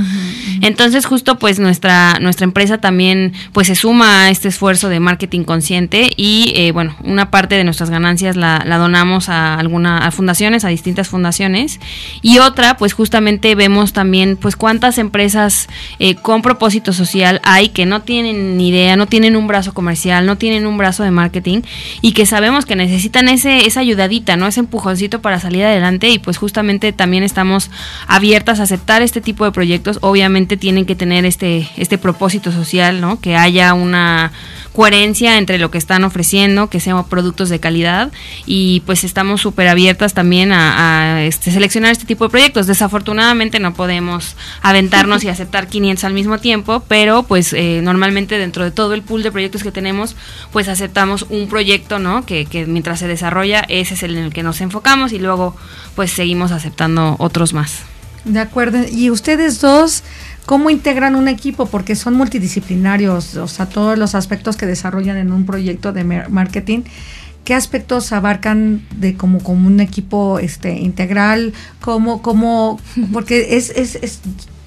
[0.60, 5.44] Entonces, justo pues nuestra, nuestra empresa también pues se suma a este esfuerzo de marketing
[5.44, 10.10] consciente y eh, bueno, una parte de nuestras ganancias la, la donamos a algunas a
[10.10, 11.80] fundaciones, a distintas fundaciones,
[12.22, 17.70] y otra pues justamente vemos también pues cuántas empresas empresas eh, con propósito social hay
[17.70, 21.10] que no tienen ni idea, no tienen un brazo comercial, no tienen un brazo de
[21.10, 21.62] marketing
[22.02, 24.46] y que sabemos que necesitan ese, esa ayudadita, ¿no?
[24.46, 27.70] Ese empujoncito para salir adelante y pues justamente también estamos
[28.06, 29.98] abiertas a aceptar este tipo de proyectos.
[30.02, 33.20] Obviamente tienen que tener este, este propósito social, ¿no?
[33.20, 34.30] Que haya una
[34.78, 38.12] coherencia entre lo que están ofreciendo, que sean productos de calidad
[38.46, 42.68] y pues estamos súper abiertas también a, este, seleccionar este tipo de proyectos.
[42.68, 48.62] Desafortunadamente no podemos aventarnos y aceptar 500 al mismo tiempo, pero pues eh, normalmente dentro
[48.62, 50.14] de todo el pool de proyectos que tenemos,
[50.52, 52.24] pues aceptamos un proyecto, ¿no?
[52.24, 55.56] Que, que mientras se desarrolla, ese es el en el que nos enfocamos y luego
[55.96, 57.82] pues seguimos aceptando otros más.
[58.24, 58.78] De acuerdo.
[58.90, 60.02] Y ustedes dos
[60.48, 61.66] ¿Cómo integran un equipo?
[61.66, 66.84] Porque son multidisciplinarios, o sea, todos los aspectos que desarrollan en un proyecto de marketing.
[67.44, 71.52] ¿Qué aspectos abarcan de como, como un equipo este integral?
[71.82, 72.80] ¿Cómo, cómo,
[73.12, 74.20] porque es, es, es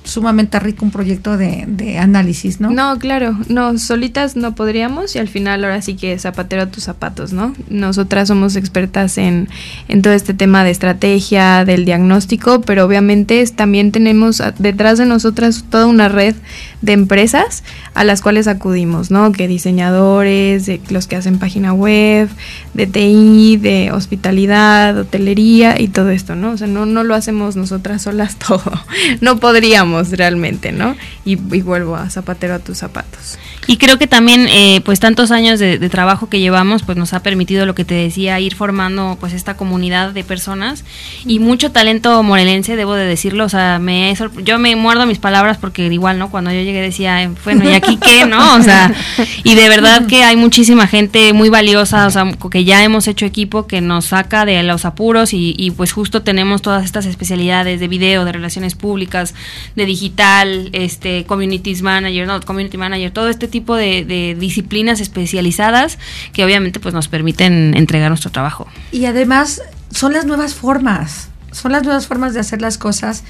[0.03, 2.71] sumamente rico un proyecto de, de, análisis, ¿no?
[2.71, 6.83] No, claro, no, solitas no podríamos y al final ahora sí que zapatero a tus
[6.83, 7.53] zapatos, ¿no?
[7.69, 9.47] Nosotras somos expertas en,
[9.87, 15.65] en todo este tema de estrategia, del diagnóstico, pero obviamente también tenemos detrás de nosotras
[15.69, 16.35] toda una red
[16.81, 19.31] de empresas a las cuales acudimos, ¿no?
[19.31, 22.29] Que diseñadores, de los que hacen página web,
[22.73, 26.51] de TI, de hospitalidad, hotelería y todo esto, ¿no?
[26.51, 28.71] O sea, no, no lo hacemos nosotras solas todo,
[29.19, 30.95] no podríamos realmente, ¿no?
[31.25, 33.37] Y, vuelvo a zapatero a tus zapatos.
[33.67, 37.21] Y creo que también, eh, pues tantos años de, trabajo que llevamos, pues nos ha
[37.21, 40.85] permitido lo que te decía, ir formando pues esta comunidad de personas
[41.25, 45.57] y mucho talento morelense, debo de decirlo, o sea, me yo me muerdo mis palabras
[45.57, 46.31] porque igual, ¿no?
[46.31, 48.55] Cuando yo llegué decía, bueno, ¿y aquí qué, no?
[48.55, 48.93] O sea,
[49.43, 53.25] y de verdad que hay muchísima gente muy valiosa, o sea, que ya hemos hecho
[53.25, 57.79] equipo que nos saca de los apuros y, y pues justo tenemos todas estas especialidades
[57.79, 59.35] de video, de relaciones públicas,
[59.75, 65.99] de digital, este, communities manager, no, community manager, todo este tipo de, disciplinas especializadas
[66.33, 68.67] que obviamente pues nos permiten entregar nuestro trabajo.
[68.91, 73.23] Y además son las nuevas formas, son las nuevas formas de hacer las cosas.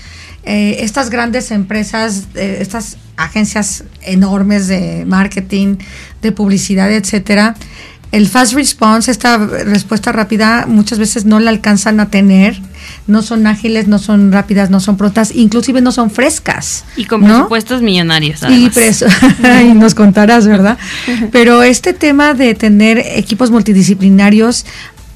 [0.44, 5.78] Eh, estas grandes empresas, eh, estas agencias enormes de marketing,
[6.22, 7.56] de publicidad, etcétera,
[8.12, 12.62] el fast response, esta respuesta rápida, muchas veces no la alcanzan a tener.
[13.08, 16.86] No son ágiles, no son rápidas, no son prontas, inclusive no son frescas.
[16.95, 18.41] Y con presupuestos millonarios.
[18.49, 18.70] Y,
[19.64, 20.78] y nos contarás, ¿verdad?
[21.32, 24.66] Pero este tema de tener equipos multidisciplinarios,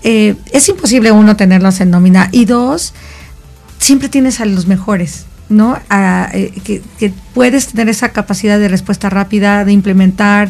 [0.03, 2.29] eh, es imposible uno tenerlos en nómina.
[2.31, 2.93] Y dos,
[3.79, 5.25] siempre tienes a los mejores.
[5.47, 5.77] ¿no?
[6.33, 10.49] Eh, que, que, puedes tener esa capacidad de respuesta rápida, de implementar,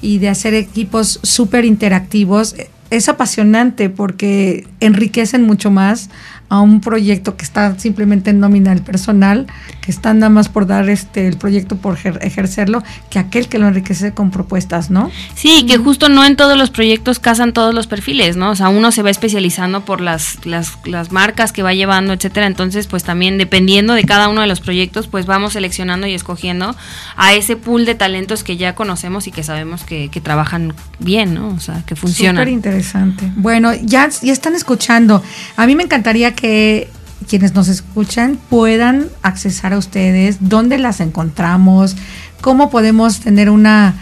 [0.00, 2.54] y de hacer equipos súper interactivos
[2.90, 6.10] es apasionante porque enriquecen mucho más
[6.48, 9.46] a un proyecto que está simplemente en nómina del personal,
[9.80, 13.66] que está nada más por dar este el proyecto por ejercerlo, que aquel que lo
[13.66, 15.10] enriquece con propuestas, ¿no?
[15.34, 18.50] Sí, que justo no en todos los proyectos casan todos los perfiles, ¿no?
[18.50, 22.46] O sea, uno se va especializando por las, las, las marcas que va llevando, etcétera.
[22.46, 26.76] Entonces, pues también dependiendo de cada uno de los proyectos, pues vamos seleccionando y escogiendo
[27.16, 31.34] a ese pool de talentos que ya conocemos y que sabemos que, que trabajan bien,
[31.34, 31.48] ¿no?
[31.48, 32.44] O sea, que funcionan.
[32.44, 33.32] Súper interesante.
[33.36, 35.22] Bueno, ya, ya están escuchando.
[35.56, 36.88] A mí me encantaría que
[37.28, 41.96] quienes nos escuchan puedan accesar a ustedes, dónde las encontramos,
[42.40, 43.94] cómo podemos tener una,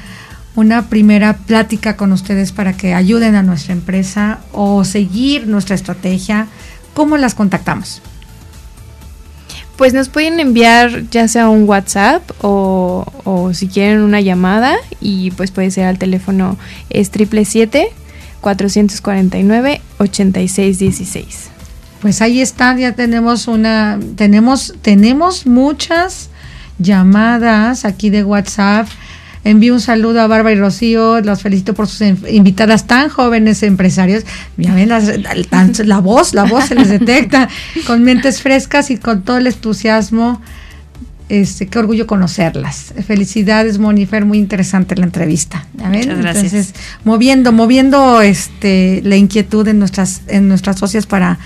[0.55, 6.47] una primera plática con ustedes para que ayuden a nuestra empresa o seguir nuestra estrategia,
[6.93, 8.03] cómo las contactamos.
[9.76, 15.32] Pues nos pueden enviar ya sea un WhatsApp o, o si quieren una llamada y
[15.32, 16.57] pues puede ser al teléfono
[16.91, 17.45] es triple
[18.41, 21.54] 449 8616
[22.05, 26.29] pues ahí está, ya tenemos una, tenemos, tenemos muchas
[26.79, 28.87] llamadas aquí de WhatsApp.
[29.43, 34.25] Envío un saludo a Bárbara y Rocío, los felicito por sus invitadas tan jóvenes empresarios.
[34.59, 37.49] Ya ven, la voz, la voz se les detecta,
[37.87, 40.43] con mentes frescas y con todo el entusiasmo.
[41.31, 42.93] Este, qué orgullo conocerlas.
[43.07, 45.65] Felicidades, Monifer, muy interesante la entrevista.
[45.73, 46.53] Muchas gracias.
[46.53, 46.75] Entonces,
[47.05, 51.39] moviendo, moviendo este, la inquietud en nuestras, en nuestras socias para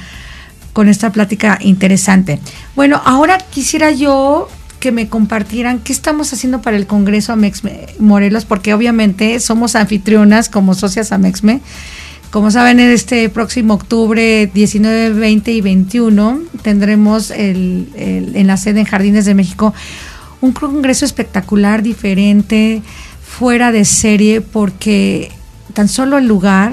[0.79, 2.39] con esta plática interesante.
[2.77, 4.49] Bueno, ahora quisiera yo
[4.79, 10.49] que me compartieran qué estamos haciendo para el Congreso Amexme Morelos, porque obviamente somos anfitrionas
[10.49, 11.63] como socias Amexme.
[12.31, 18.79] Como saben, en este próximo octubre 19, 20 y 21 tendremos el, en la sede
[18.79, 19.75] en Jardines de México
[20.41, 22.83] un congreso espectacular, diferente,
[23.27, 25.33] fuera de serie, porque
[25.75, 26.73] tan solo el lugar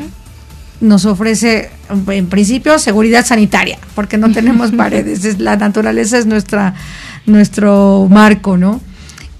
[0.79, 6.73] nos ofrece, en principio, seguridad sanitaria, porque no tenemos paredes, la naturaleza es nuestra
[7.25, 8.81] nuestro marco, ¿no?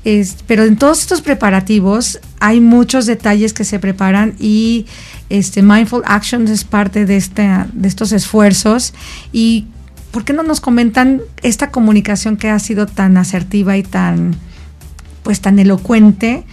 [0.04, 4.86] Es, pero en todos estos preparativos hay muchos detalles que se preparan y
[5.30, 8.93] este Mindful Actions es parte de, este, de estos esfuerzos
[9.32, 9.66] y
[10.12, 14.36] ¿por qué no nos comentan esta comunicación que ha sido tan asertiva y tan
[15.24, 16.43] pues tan elocuente?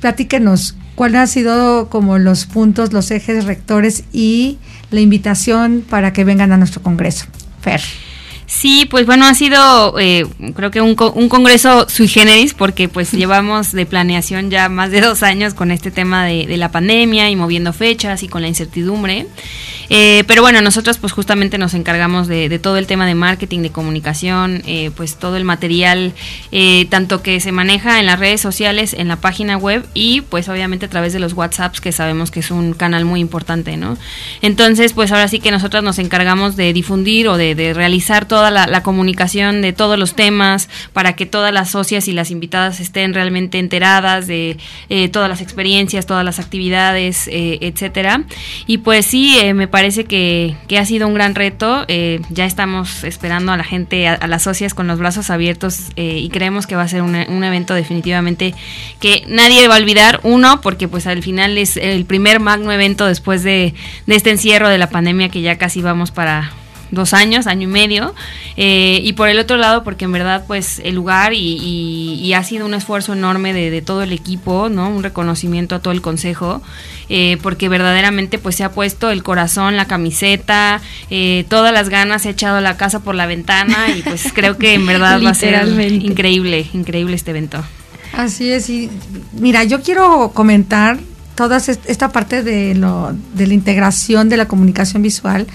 [0.00, 4.58] Platíquenos cuáles han sido como los puntos, los ejes rectores y
[4.90, 7.24] la invitación para que vengan a nuestro congreso.
[7.62, 7.80] Fer.
[8.50, 10.26] Sí, pues bueno, ha sido eh,
[10.56, 15.00] creo que un, un, congreso sui generis porque pues llevamos de planeación ya más de
[15.00, 18.48] dos años con este tema de, de la pandemia y moviendo fechas y con la
[18.48, 19.28] incertidumbre.
[19.92, 23.70] Eh, pero bueno, nosotros pues justamente nos encargamos de, todo el tema de marketing, de
[23.70, 26.12] comunicación, eh, pues todo el material,
[26.52, 30.48] eh, tanto que se maneja en las redes sociales, en la página web y pues
[30.48, 33.98] obviamente a través de los WhatsApps que sabemos que es un canal muy importante, ¿no?
[34.42, 38.82] Entonces pues ahora sí que nosotros nos encargamos de difundir o de, realizar toda la,
[38.82, 43.58] comunicación de todos los temas para que todas las socias y las invitadas estén realmente
[43.58, 44.56] enteradas de
[45.12, 48.24] todas las experiencias, todas las actividades, etcétera.
[48.66, 51.84] Y pues sí, me parece parece que, ha sido un gran reto.
[51.88, 56.18] Eh, ya estamos esperando a la gente, a, las socias con los brazos abiertos eh,
[56.18, 58.54] y creemos que va a ser un, evento definitivamente
[59.00, 60.20] que nadie va a olvidar.
[60.22, 63.74] Uno, porque pues al final es el primer magno evento después de,
[64.06, 66.52] de este encierro de la pandemia que ya casi vamos para
[66.90, 68.14] dos años, año y medio,
[68.56, 72.64] eh, y por el otro lado porque en verdad pues el lugar y, ha sido
[72.64, 74.88] un esfuerzo enorme de, todo el equipo, ¿no?
[74.88, 76.62] Un reconocimiento a todo el consejo,
[77.08, 80.80] eh, porque verdaderamente pues se ha puesto el corazón, la camiseta,
[81.10, 84.56] eh, todas las ganas, se ha echado la casa por la ventana y pues creo
[84.58, 87.62] que en verdad va a ser increíble, increíble este evento.
[88.12, 88.90] Así es, y
[89.32, 90.98] mira, yo quiero comentar
[91.34, 95.46] toda esta parte de, lo, de la integración de la comunicación visual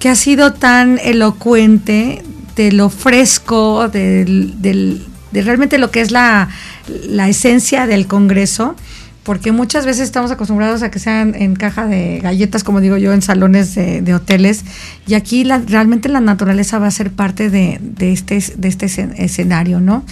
[0.00, 2.22] que ha sido tan elocuente
[2.56, 5.00] de lo fresco, de
[5.32, 6.48] realmente lo que es la,
[7.06, 8.74] la esencia del Congreso
[9.22, 13.12] porque muchas veces estamos acostumbrados a que sean en caja de galletas, como digo yo,
[13.12, 14.64] en salones de, hoteles,
[15.06, 18.86] y aquí la, realmente la naturaleza va a ser parte de, de, este, de este
[18.86, 20.04] escenario, ¿no?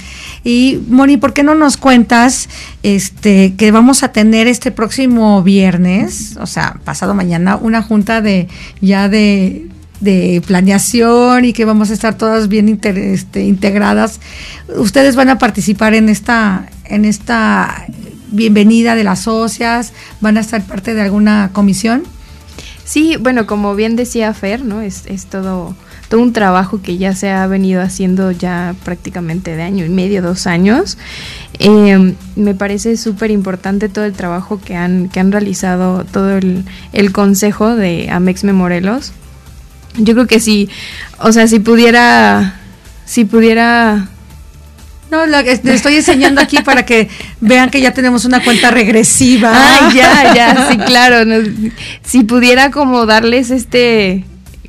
[0.45, 2.49] Y Moni, ¿por qué no nos cuentas
[2.83, 8.47] este, que vamos a tener este próximo viernes, o sea, pasado mañana, una junta de
[8.81, 9.69] ya de
[10.01, 14.21] de planeación y que vamos a estar todas bien este, integradas.
[14.77, 17.87] Ustedes van a participar en esta, en esta
[18.31, 22.05] bienvenida de las socias, van a estar parte de alguna comisión.
[22.85, 24.81] Sí, bueno, como bien decía Fer, ¿no?
[24.81, 25.77] Es, es todo,
[26.09, 30.23] todo un trabajo que ya se ha venido haciendo ya prácticamente de año y medio,
[30.23, 30.97] dos años.
[31.59, 36.65] Eh, me parece súper importante todo el trabajo que han, que han realizado todo el,
[36.95, 39.13] el consejo de Amexme Morelos
[39.99, 40.69] yo creo que sí,
[41.19, 42.55] o sea, si pudiera,
[43.05, 44.09] si pudiera...
[45.11, 47.09] No, la, le estoy enseñando aquí para que
[47.41, 49.53] vean que ya tenemos una cuenta regresiva.
[49.55, 51.33] Ah, ya, ya, sí, claro.
[52.05, 54.25] si pudiera como darles este,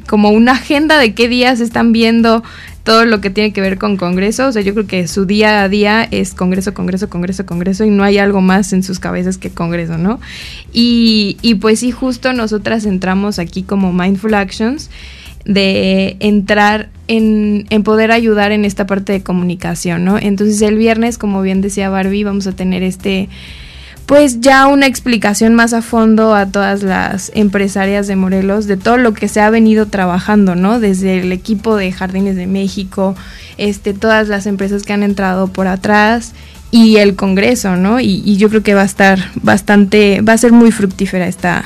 [0.07, 2.41] como una agenda de qué días están viendo
[2.89, 4.47] todo lo que tiene que ver con Congreso.
[4.47, 7.91] O sea, yo creo que su día a día es Congreso, Congreso, Congreso, Congreso y
[7.91, 10.19] no hay algo más en sus cabezas que Congreso, ¿no?
[10.73, 14.89] Y, y pues sí, justo nosotras entramos aquí como Mindful Actions
[15.45, 20.17] de entrar en, en, poder ayudar en esta parte de comunicación, ¿no?
[20.17, 23.29] Entonces el viernes, como bien decía Barbie, vamos a tener este,
[24.05, 28.97] pues ya una explicación más a fondo a todas las empresarias de Morelos de todo
[28.97, 30.79] lo que se ha venido trabajando, ¿no?
[30.79, 33.15] Desde el equipo de Jardines de México,
[33.57, 36.33] este, todas las empresas que han entrado por atrás
[36.71, 37.99] y el Congreso, ¿no?
[37.99, 41.65] Y, y yo creo que va a estar bastante, va a ser muy fructífera esta,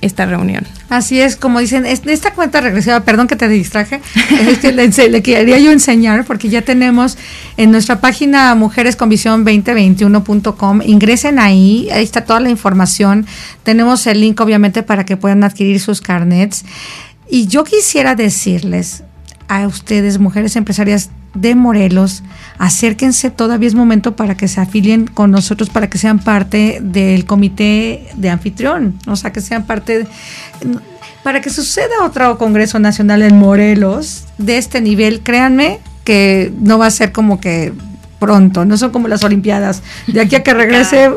[0.00, 0.66] esta reunión.
[0.88, 4.00] Así es, como dicen, esta cuenta regresiva, perdón que te distraje,
[4.62, 7.18] le, quería yo enseñar porque ya tenemos
[7.56, 13.26] en nuestra página mujeresconvisión2021.com, ingresen ahí, ahí está toda la información,
[13.62, 16.64] tenemos el link obviamente para que puedan adquirir sus carnets.
[17.28, 19.04] Y yo quisiera decirles
[19.46, 22.22] a ustedes, mujeres empresarias de Morelos,
[22.58, 27.24] acérquense, todavía es momento para que se afilien con nosotros, para que sean parte del
[27.24, 30.06] comité de anfitrión, o sea, que sean parte,
[31.22, 36.86] para que suceda otro Congreso Nacional en Morelos de este nivel, créanme que no va
[36.86, 37.72] a ser como que
[38.20, 39.82] pronto, no son como las Olimpiadas.
[40.06, 41.10] De aquí a que regrese,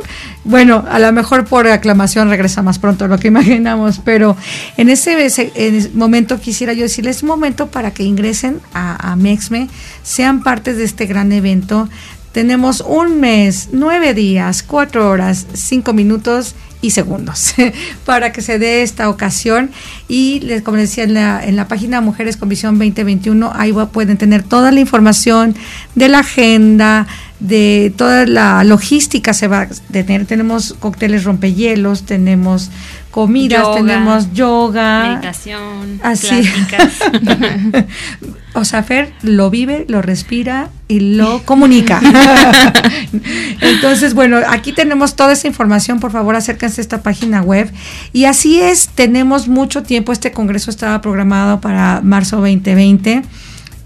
[0.43, 4.35] bueno, a lo mejor por aclamación regresa más pronto lo que imaginamos, pero
[4.77, 9.69] en ese, momento quisiera yo decirles, es un momento para que ingresen a, a Mexme,
[10.01, 11.87] sean parte de este gran evento.
[12.31, 17.55] Tenemos un mes, nueve días, cuatro horas, cinco minutos y segundos
[18.05, 19.71] para que se dé esta ocasión.
[20.07, 24.17] Y les, como decía, en la, en la página Mujeres con Visión 2021, ahí pueden
[24.17, 25.55] tener toda la información
[25.95, 27.07] de la agenda,
[27.39, 30.25] de toda la logística se va a tener.
[30.25, 32.69] Tenemos cócteles rompehielos, tenemos
[33.11, 36.35] comidas, tenemos yoga, meditación, así.
[38.53, 42.01] o sea, Fer lo vive, lo respira y lo comunica.
[43.61, 47.71] Entonces, bueno, aquí tenemos toda esa información, por favor, acérquense a esta página web.
[48.11, 53.23] Y así es, tenemos mucho tiempo, este congreso estaba programado para marzo 2020.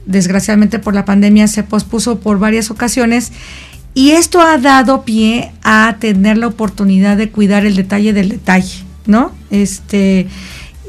[0.06, 3.34] Desgraciadamente por la pandemia se pospuso por varias ocasiones
[3.94, 8.88] y esto ha dado pie a tener la oportunidad de cuidar el detalle del detalle.
[9.08, 9.32] ¿no?
[9.50, 10.28] Este,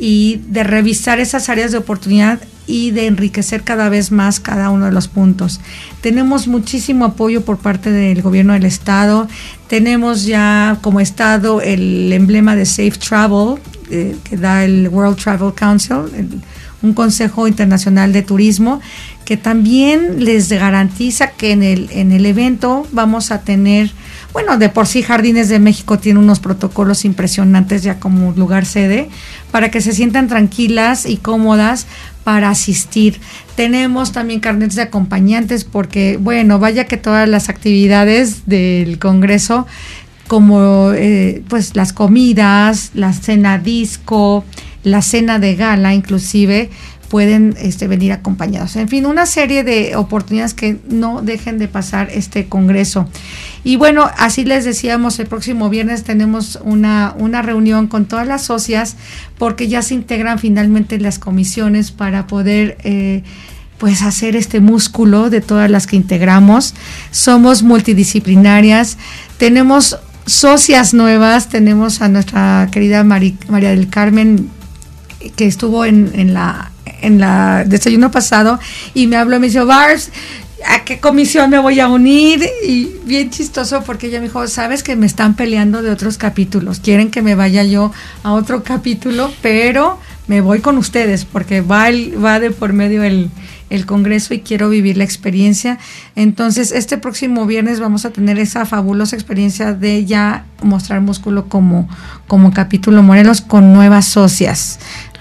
[0.01, 4.87] y de revisar esas áreas de oportunidad y de enriquecer cada vez más cada uno
[4.87, 5.61] de los puntos.
[6.03, 9.27] Tenemos muchísimo apoyo por parte del gobierno del estado.
[9.69, 13.59] Tenemos ya como estado el emblema de Safe Travel
[13.91, 15.97] eh, que da el World Travel Council,
[16.83, 18.83] un consejo internacional de turismo
[19.25, 23.91] que también les garantiza que en el, en el evento vamos a tener
[24.33, 29.09] bueno, de por sí Jardines de México tiene unos protocolos impresionantes ya como lugar sede
[29.51, 31.87] para que se sientan tranquilas y cómodas
[32.25, 33.21] para asistir.
[33.57, 39.67] Tenemos también carnets de acompañantes porque, bueno, vaya que todas las actividades del Congreso,
[40.27, 44.45] como eh, pues las comidas, la cena disco,
[44.85, 46.69] la cena de gala inclusive,
[47.09, 48.77] pueden este, venir acompañados.
[48.77, 53.09] En fin, una serie de oportunidades que no dejen de pasar este Congreso.
[53.65, 58.45] Y bueno, así les decíamos, el próximo viernes tenemos una, una reunión con todas las
[58.45, 58.97] socias
[59.39, 62.79] porque ya se integran finalmente las comisiones para poder...
[62.85, 63.23] Eh,
[63.79, 66.75] pues hacer este músculo de todas las que integramos.
[67.13, 68.99] Somos multidisciplinarias,
[69.37, 73.37] tenemos socias nuevas, tenemos a nuestra querida María
[73.71, 74.51] del Carmen
[75.37, 76.73] que estuvo en, en la
[77.03, 78.59] en la desayuno pasado
[78.95, 80.11] y me habló y me dijo, Barbs,
[80.67, 82.45] ¿a qué comisión me voy a unir?
[82.67, 86.81] Y bien chistoso porque ella me dijo, sabes que me están peleando de otros capítulos,
[86.81, 91.89] quieren que me vaya yo a otro capítulo, pero me voy con ustedes porque va,
[91.89, 93.31] el, va de por medio el,
[93.71, 95.79] el Congreso y quiero vivir la experiencia.
[96.17, 101.89] Entonces, este próximo viernes vamos a tener esa fabulosa experiencia de ya mostrar músculo como,
[102.27, 104.79] como capítulo Morelos con nuevas socias.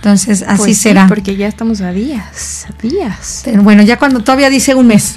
[0.08, 1.06] Entonces, así pues será.
[1.06, 3.44] porque ya estamos a días, a días.
[3.58, 5.16] bueno, ya cuando todavía dice un mes.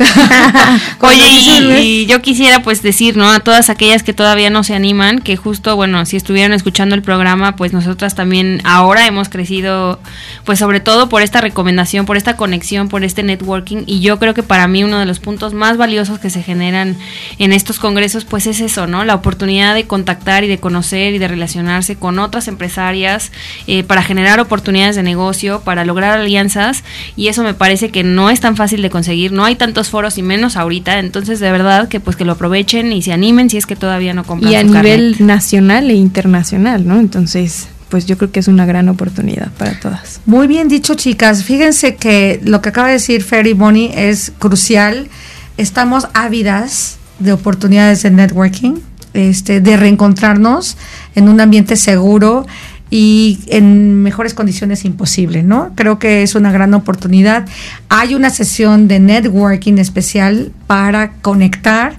[1.00, 3.30] Oye, y, yo quisiera pues decir, ¿no?
[3.30, 7.02] A todas aquellas que todavía no se animan, que justo, bueno, si estuvieran escuchando el
[7.02, 10.00] programa, pues nosotras también ahora hemos crecido,
[10.44, 13.84] pues sobre todo por esta recomendación, por esta conexión, por este networking.
[13.86, 16.96] Y yo creo que para mí uno de los puntos más valiosos que se generan
[17.38, 19.04] en estos congresos, pues es eso, ¿no?
[19.04, 23.30] La oportunidad de contactar y de conocer y de relacionarse con otras empresarias
[23.68, 26.82] eh, para generar oportunidades de negocio, para lograr alianzas
[27.16, 30.18] y eso me parece que no es tan fácil de conseguir, no hay tantos foros
[30.18, 33.56] y menos ahorita, entonces de verdad que pues que lo aprovechen y se animen si
[33.56, 34.52] es que todavía no compran.
[34.52, 36.98] Y a nivel nacional e internacional, ¿no?
[36.98, 40.20] Entonces pues yo creo que es una gran oportunidad para todas.
[40.24, 41.44] Muy bien dicho, chicas.
[41.44, 45.08] Fíjense que lo que acaba de decir Ferry Bonnie es crucial.
[45.56, 48.76] Estamos ávidas de oportunidades de networking,
[49.12, 50.76] este, de reencontrarnos
[51.16, 52.46] en un ambiente seguro
[52.90, 55.72] y en mejores condiciones imposible, ¿no?
[55.76, 57.46] Creo que es una gran oportunidad.
[57.88, 61.96] Hay una sesión de networking especial para conectar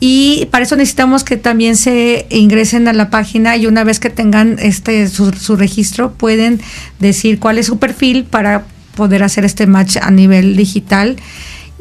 [0.00, 4.10] y para eso necesitamos que también se ingresen a la página y una vez que
[4.10, 6.60] tengan este su, registro pueden
[6.98, 8.64] decir cuál es su perfil para
[8.96, 11.16] poder hacer este match a nivel digital.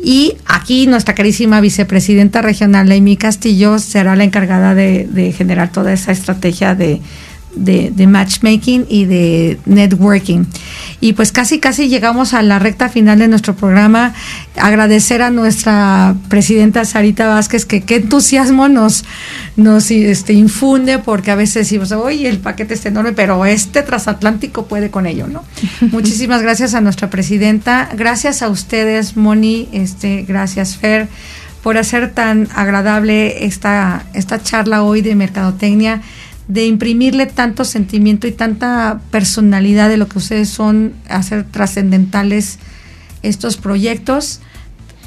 [0.05, 6.11] Y aquí nuestra carísima vicepresidenta regional, Amy Castillo, será la encargada de generar toda esa
[6.11, 7.01] estrategia de,
[7.55, 10.45] de, matchmaking y de networking.
[11.01, 14.13] Y pues casi, casi llegamos a la recta final de nuestro programa.
[14.57, 19.03] Agradecer a nuestra presidenta Sarita Vázquez que qué entusiasmo nos,
[19.55, 24.65] nos este, infunde porque a veces decimos, oye, el paquete está enorme, pero este transatlántico
[24.65, 25.43] puede con ello, ¿no?
[25.91, 27.89] Muchísimas gracias a nuestra presidenta.
[27.95, 31.07] Gracias a ustedes, Moni, este, gracias, Fer
[31.63, 36.01] por hacer tan agradable esta, esta charla hoy de mercadotecnia
[36.47, 42.59] de imprimirle tanto sentimiento y tanta personalidad de lo que ustedes son, hacer trascendentales
[43.21, 44.41] estos proyectos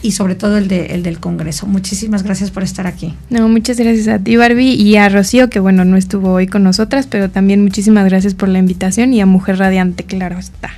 [0.03, 1.66] y sobre todo el, de, el del Congreso.
[1.66, 3.14] Muchísimas gracias por estar aquí.
[3.30, 6.62] No, muchas gracias a ti, Barbie, y a Rocío, que bueno, no estuvo hoy con
[6.62, 10.70] nosotras, pero también muchísimas gracias por la invitación y a Mujer Radiante, claro está.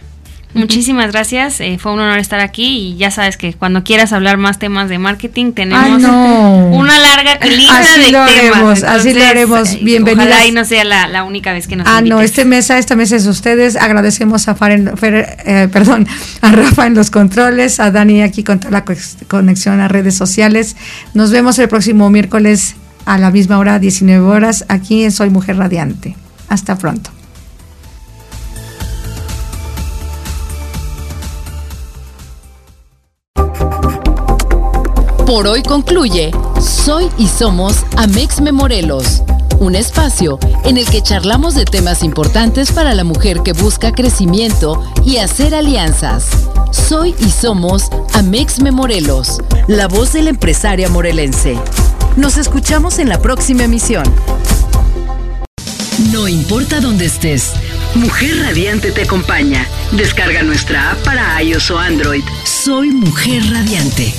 [0.55, 4.38] Muchísimas gracias, eh, fue un honor estar aquí y ya sabes que cuando quieras hablar
[4.38, 8.28] más temas de marketing tenemos una larga lista así de lo temas.
[8.28, 10.26] Haremos, así lo haremos, eh, bienvenidas.
[10.26, 13.16] Ojalá y no sea la, única vez que nos Ah, no, este mesa, esta mesa
[13.16, 16.07] es ustedes, agradecemos a Fer, eh, perdón,
[16.40, 18.84] a Rafa en los controles, a Dani aquí con toda la
[19.28, 20.76] conexión a redes sociales.
[21.12, 22.74] Nos vemos el próximo miércoles
[23.05, 26.16] a la misma hora, 19 horas, aquí en Soy Mujer Radiante.
[26.49, 27.18] Hasta pronto.
[35.29, 39.22] Por hoy concluye Soy y Somos Amex Memorelos,
[39.59, 44.83] un espacio en el que charlamos de temas importantes para la mujer que busca crecimiento
[45.05, 46.29] y hacer alianzas.
[46.72, 51.59] Soy y Somos Amex Memorelos, la voz de la empresaria morelense.
[52.16, 54.05] Nos escuchamos en la próxima emisión.
[56.11, 57.53] No importa dónde estés,
[57.95, 59.68] Mujer Radiante te acompaña.
[59.93, 62.24] Descarga nuestra app para iOS o Android.
[62.45, 64.14] Soy Mujer Radiante.